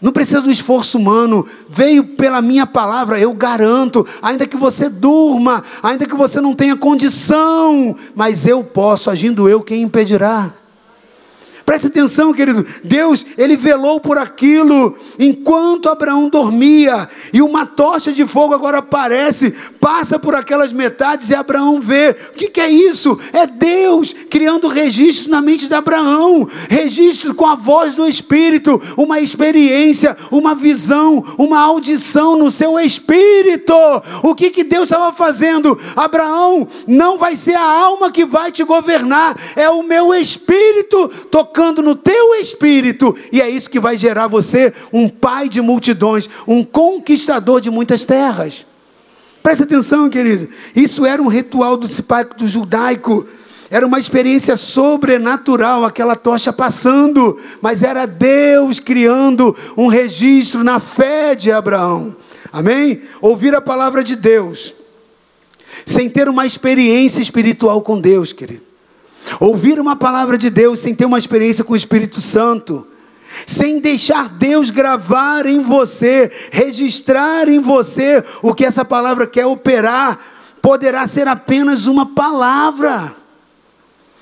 [0.02, 5.62] Não precisa do esforço humano, veio pela minha palavra, eu garanto, ainda que você durma,
[5.80, 10.52] ainda que você não tenha condição, mas eu posso, agindo eu, quem impedirá?
[11.64, 12.66] Preste atenção, querido.
[12.82, 17.08] Deus, ele velou por aquilo enquanto Abraão dormia.
[17.32, 22.16] E uma tocha de fogo agora aparece, passa por aquelas metades e Abraão vê.
[22.30, 23.18] O que, que é isso?
[23.32, 26.48] É Deus criando registros na mente de Abraão.
[26.68, 33.74] Registro com a voz do Espírito, uma experiência, uma visão, uma audição no seu espírito.
[34.22, 35.78] O que, que Deus estava fazendo?
[35.94, 41.51] Abraão, não vai ser a alma que vai te governar, é o meu espírito tocando
[41.52, 46.28] tocando no teu espírito, e é isso que vai gerar você um pai de multidões,
[46.48, 48.64] um conquistador de muitas terras.
[49.42, 50.48] Preste atenção, querido.
[50.74, 53.26] Isso era um ritual do pacto judaico.
[53.70, 61.34] Era uma experiência sobrenatural, aquela tocha passando, mas era Deus criando um registro na fé
[61.34, 62.16] de Abraão.
[62.50, 63.02] Amém?
[63.20, 64.74] Ouvir a palavra de Deus,
[65.84, 68.71] sem ter uma experiência espiritual com Deus, querido.
[69.40, 72.86] Ouvir uma palavra de Deus sem ter uma experiência com o Espírito Santo,
[73.46, 80.18] sem deixar Deus gravar em você, registrar em você o que essa palavra quer operar,
[80.60, 83.14] poderá ser apenas uma palavra.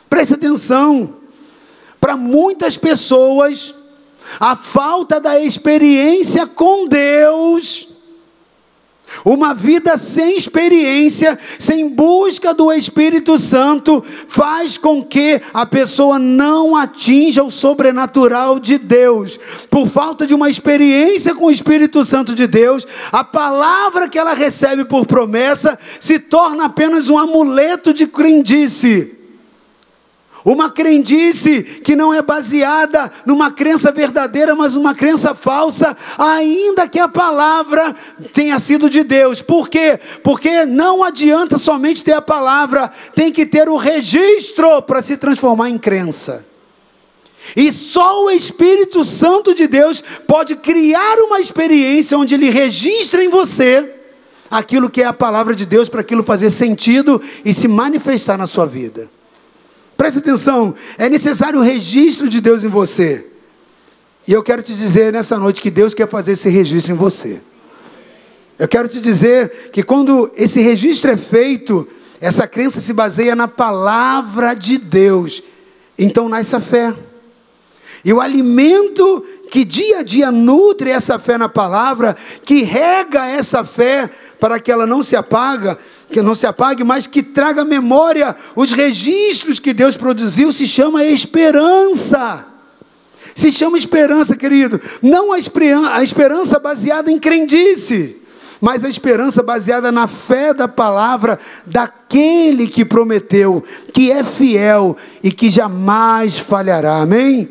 [0.09, 1.17] Preste atenção.
[2.01, 3.75] Para muitas pessoas,
[4.39, 7.90] a falta da experiência com Deus
[9.25, 16.77] uma vida sem experiência, sem busca do Espírito Santo, faz com que a pessoa não
[16.77, 19.39] atinja o sobrenatural de Deus.
[19.69, 24.35] Por falta de uma experiência com o Espírito Santo de Deus, a palavra que ela
[24.35, 29.20] recebe por promessa se torna apenas um amuleto de crendice.
[30.45, 36.99] Uma crendice que não é baseada numa crença verdadeira, mas uma crença falsa, ainda que
[36.99, 37.95] a palavra
[38.33, 39.43] tenha sido de Deus.
[39.43, 40.01] Por quê?
[40.23, 45.69] Porque não adianta somente ter a palavra, tem que ter o registro para se transformar
[45.69, 46.47] em crença.
[47.57, 53.29] E só o Espírito Santo de Deus pode criar uma experiência onde ele registra em
[53.29, 53.95] você
[54.51, 58.47] aquilo que é a palavra de Deus para aquilo fazer sentido e se manifestar na
[58.47, 59.09] sua vida.
[60.01, 63.27] Preste atenção, é necessário o registro de Deus em você.
[64.27, 67.39] E eu quero te dizer nessa noite que Deus quer fazer esse registro em você.
[68.59, 71.87] Eu quero te dizer que quando esse registro é feito,
[72.19, 75.43] essa crença se baseia na palavra de Deus.
[75.99, 76.95] Então nasce a fé.
[78.03, 83.65] E o alimento que dia a dia nutre essa fé na palavra, que rega essa
[83.65, 84.09] fé
[84.41, 85.79] para que ela não se apaga,
[86.11, 91.05] que não se apague, mas que traga memória os registros que Deus produziu, se chama
[91.05, 92.47] esperança.
[93.35, 94.81] Se chama esperança, querido.
[95.01, 95.39] Não a
[96.03, 98.17] esperança baseada em crendice,
[98.61, 105.31] mas a esperança baseada na fé da palavra daquele que prometeu, que é fiel e
[105.31, 106.99] que jamais falhará.
[106.99, 107.49] Amém?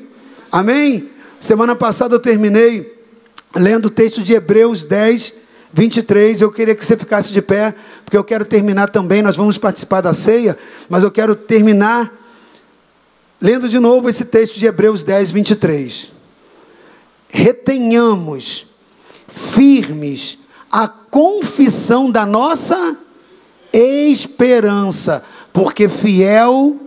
[0.51, 1.10] Amém?
[1.39, 2.99] Semana passada eu terminei
[3.55, 5.34] lendo o texto de Hebreus 10,
[5.74, 6.41] 23.
[6.41, 9.22] Eu queria que você ficasse de pé, porque eu quero terminar também.
[9.22, 10.57] Nós vamos participar da ceia,
[10.88, 12.13] mas eu quero terminar
[13.41, 16.11] lendo de novo esse texto de Hebreus 10, 23.
[17.30, 18.67] Retenhamos
[19.28, 20.39] firmes
[20.72, 22.97] a confissão da nossa
[23.72, 26.80] esperança, porque fiel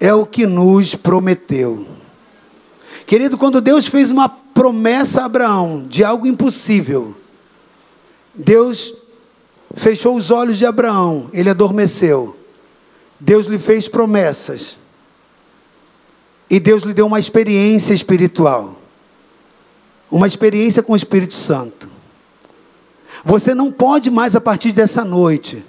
[0.00, 1.86] é o que nos prometeu.
[3.06, 7.14] Querido, quando Deus fez uma promessa a Abraão de algo impossível,
[8.34, 8.94] Deus
[9.76, 12.36] fechou os olhos de Abraão, ele adormeceu.
[13.18, 14.76] Deus lhe fez promessas.
[16.50, 18.76] E Deus lhe deu uma experiência espiritual.
[20.10, 21.88] Uma experiência com o Espírito Santo.
[23.24, 25.64] Você não pode mais, a partir dessa noite,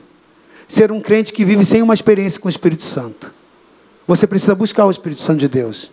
[0.68, 3.34] ser um crente que vive sem uma experiência com o Espírito Santo.
[4.05, 5.91] Você precisa buscar o Espírito Santo de Deus.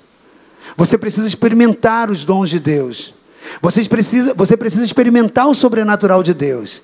[0.77, 3.15] Você precisa experimentar os dons de Deus.
[3.61, 6.83] Você precisa, você precisa experimentar o sobrenatural de Deus.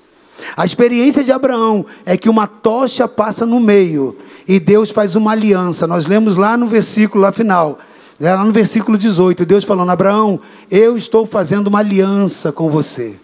[0.56, 4.16] A experiência de Abraão é que uma tocha passa no meio
[4.46, 5.86] e Deus faz uma aliança.
[5.86, 7.78] Nós lemos lá no versículo lá final,
[8.20, 10.40] lá no versículo 18, Deus falando: Abraão,
[10.70, 13.18] eu estou fazendo uma aliança com você.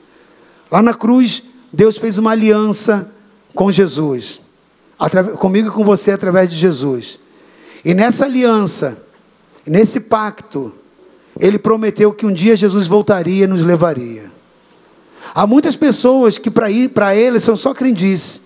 [0.70, 3.08] Lá na cruz, Deus fez uma aliança
[3.54, 4.40] com Jesus,
[5.38, 7.18] comigo e com você através de Jesus.
[7.84, 8.98] E nessa aliança,
[9.66, 10.72] nesse pacto,
[11.38, 14.30] ele prometeu que um dia Jesus voltaria e nos levaria.
[15.34, 18.40] Há muitas pessoas que para ir para ele são só crendices.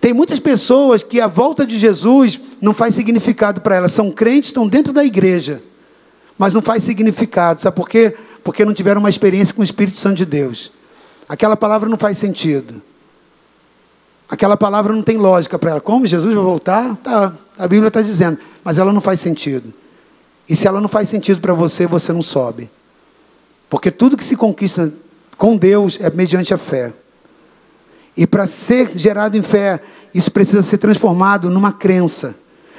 [0.00, 3.92] Tem muitas pessoas que a volta de Jesus não faz significado para elas.
[3.92, 5.62] São crentes, estão dentro da igreja,
[6.36, 7.60] mas não faz significado.
[7.60, 8.14] Sabe por quê?
[8.42, 10.70] Porque não tiveram uma experiência com o Espírito Santo de Deus.
[11.28, 12.82] Aquela palavra não faz sentido.
[14.28, 15.80] Aquela palavra não tem lógica para ela.
[15.80, 16.96] Como Jesus vai voltar?
[16.96, 19.72] Tá, a Bíblia está dizendo, mas ela não faz sentido.
[20.48, 22.70] E se ela não faz sentido para você, você não sobe.
[23.68, 24.92] Porque tudo que se conquista
[25.36, 26.92] com Deus é mediante a fé.
[28.16, 29.80] E para ser gerado em fé,
[30.14, 32.34] isso precisa ser transformado numa crença.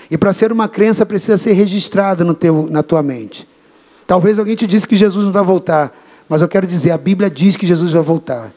[0.09, 3.47] E para ser uma crença, precisa ser registrado no teu, na tua mente.
[4.07, 5.91] Talvez alguém te disse que Jesus não vai voltar.
[6.30, 8.51] Mas eu quero dizer, a Bíblia diz que Jesus vai voltar.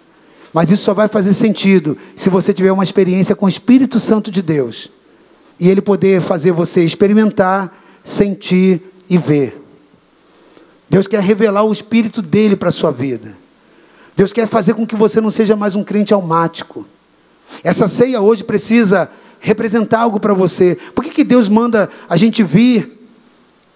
[0.53, 4.31] Mas isso só vai fazer sentido se você tiver uma experiência com o Espírito Santo
[4.31, 4.91] de Deus.
[5.59, 9.65] E ele poder fazer você experimentar, sentir e ver.
[10.89, 13.37] Deus quer revelar o espírito dele para a sua vida.
[14.17, 16.87] Deus quer fazer com que você não seja mais um crente almático.
[17.63, 19.09] Essa ceia hoje precisa
[19.41, 20.77] representar algo para você.
[20.95, 22.99] Por que, que Deus manda a gente vir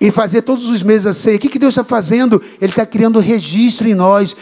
[0.00, 1.36] e fazer todos os meses a ceia?
[1.36, 2.42] O que, que Deus está fazendo?
[2.60, 4.34] Ele está criando registro em nós.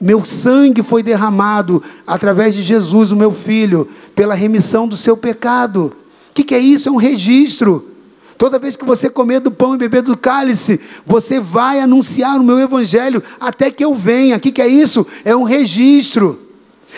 [0.00, 5.92] Meu sangue foi derramado através de Jesus, o meu filho, pela remissão do seu pecado.
[6.30, 6.88] O que, que é isso?
[6.88, 7.90] É um registro.
[8.38, 12.44] Toda vez que você comer do pão e beber do cálice, você vai anunciar o
[12.44, 14.36] meu evangelho até que eu venha.
[14.36, 15.04] O que, que é isso?
[15.24, 16.38] É um registro.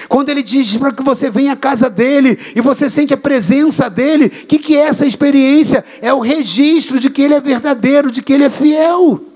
[0.07, 3.89] Quando ele diz para que você venha à casa dele e você sente a presença
[3.89, 5.83] dele, o que, que é essa experiência?
[6.03, 9.30] É o registro de que ele é verdadeiro, de que ele é fiel.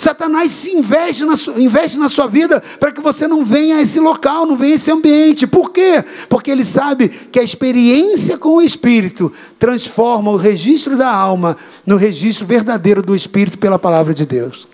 [0.00, 3.82] Satanás se investe na, sua, investe na sua vida para que você não venha a
[3.82, 5.44] esse local, não venha a esse ambiente.
[5.44, 6.04] Por quê?
[6.28, 11.96] Porque ele sabe que a experiência com o Espírito transforma o registro da alma no
[11.96, 14.68] registro verdadeiro do Espírito pela palavra de Deus.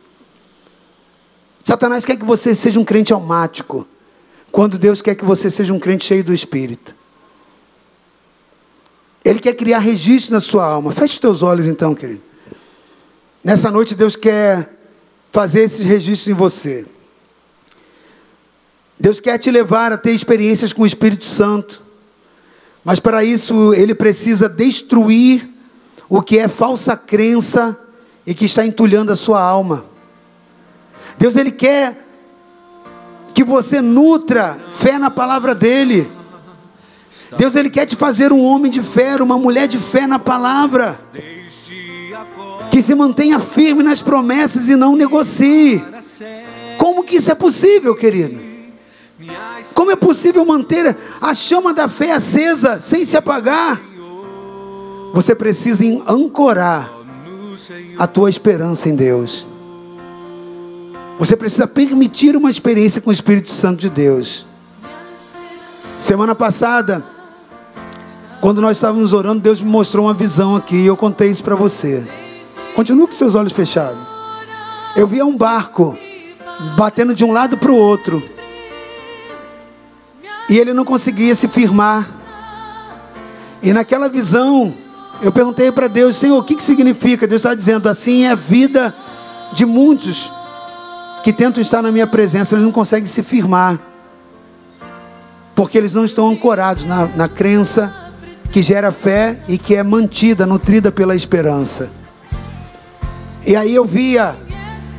[1.65, 3.89] Satanás quer que você seja um crente almático,
[4.53, 6.95] quando Deus quer que você seja um crente cheio do Espírito.
[9.25, 10.93] Ele quer criar registro na sua alma.
[10.93, 12.21] Feche os teus olhos então, querido.
[13.43, 14.74] Nessa noite Deus quer
[15.35, 16.87] fazer esses registros em você.
[18.97, 21.83] Deus quer te levar a ter experiências com o Espírito Santo,
[22.85, 25.49] mas para isso ele precisa destruir
[26.09, 27.77] o que é falsa crença
[28.25, 29.85] e que está entulhando a sua alma.
[31.19, 32.07] Deus ele quer
[33.35, 36.09] que você nutra fé na palavra dele.
[37.37, 40.97] Deus ele quer te fazer um homem de fé, uma mulher de fé na palavra
[42.75, 45.81] que se mantenha firme nas promessas e não negocie.
[46.77, 48.41] Como que isso é possível, querido?
[49.73, 53.81] Como é possível manter a chama da fé acesa sem se apagar?
[55.13, 56.93] Você precisa ancorar
[57.97, 59.47] a tua esperança em Deus.
[61.17, 64.45] Você precisa permitir uma experiência com o Espírito Santo de Deus.
[66.01, 67.05] Semana passada,
[68.41, 71.55] Quando nós estávamos orando, Deus me mostrou uma visão aqui e eu contei isso para
[71.55, 72.24] você.
[72.75, 73.99] Continue com seus olhos fechados.
[74.97, 75.97] Eu via um barco
[76.77, 78.23] batendo de um lado para o outro.
[80.49, 82.09] E ele não conseguia se firmar.
[83.63, 84.75] E naquela visão,
[85.23, 87.27] eu perguntei para Deus, Senhor, o que, que significa?
[87.27, 88.95] Deus está dizendo assim é a vida
[89.53, 90.31] de muitos
[91.23, 93.81] que tentam estar na minha presença, eles não conseguem se firmar,
[95.55, 98.13] porque eles não estão ancorados na, na crença
[98.53, 101.91] que gera fé e que é mantida, nutrida pela esperança.
[103.47, 104.37] E aí eu via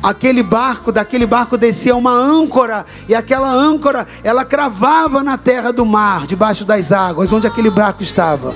[0.02, 5.84] aquele barco, daquele barco descia uma âncora, e aquela âncora, ela cravava na terra do
[5.84, 8.54] mar, debaixo das águas, onde aquele barco estava.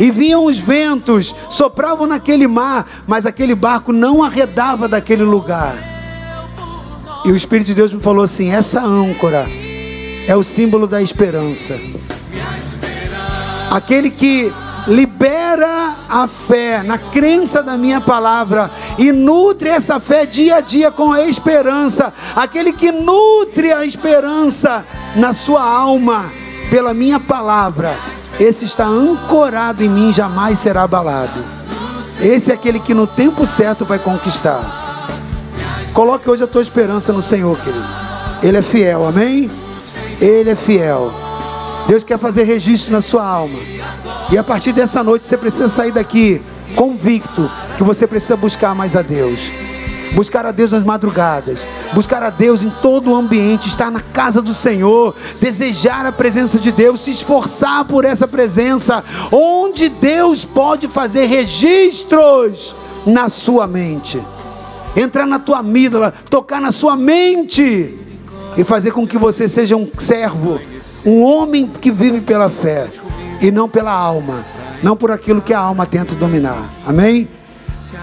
[0.00, 5.76] E vinham os ventos, sopravam naquele mar, mas aquele barco não arredava daquele lugar.
[7.24, 9.46] E o Espírito de Deus me falou assim: essa âncora
[10.26, 11.78] é o símbolo da esperança.
[13.70, 14.52] Aquele que
[14.86, 20.90] libera a fé na crença da minha palavra e nutre essa fé dia a dia
[20.90, 22.12] com a esperança.
[22.34, 24.84] Aquele que nutre a esperança
[25.16, 26.30] na sua alma
[26.70, 27.96] pela minha palavra,
[28.38, 31.44] esse está ancorado em mim, jamais será abalado.
[32.20, 34.86] Esse é aquele que no tempo certo vai conquistar.
[35.92, 37.86] Coloque hoje a tua esperança no Senhor, querido.
[38.42, 39.50] Ele é fiel, amém?
[40.20, 41.25] Ele é fiel.
[41.86, 43.58] Deus quer fazer registro na sua alma.
[44.30, 46.42] E a partir dessa noite você precisa sair daqui
[46.74, 49.50] convicto que você precisa buscar mais a Deus.
[50.12, 54.40] Buscar a Deus nas madrugadas, buscar a Deus em todo o ambiente, estar na casa
[54.40, 60.88] do Senhor, desejar a presença de Deus, se esforçar por essa presença, onde Deus pode
[60.88, 62.74] fazer registros
[63.04, 64.22] na sua mente,
[64.96, 67.98] entrar na tua amígdala, tocar na sua mente.
[68.56, 70.58] E fazer com que você seja um servo,
[71.06, 72.88] um homem que vive pela fé
[73.40, 74.44] e não pela alma,
[74.82, 76.68] não por aquilo que a alma tenta dominar.
[76.84, 77.28] Amém?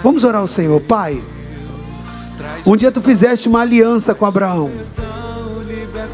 [0.02, 1.22] Vamos orar ao Senhor, Pai.
[2.66, 4.72] Um dia tu fizeste uma aliança com Abraão.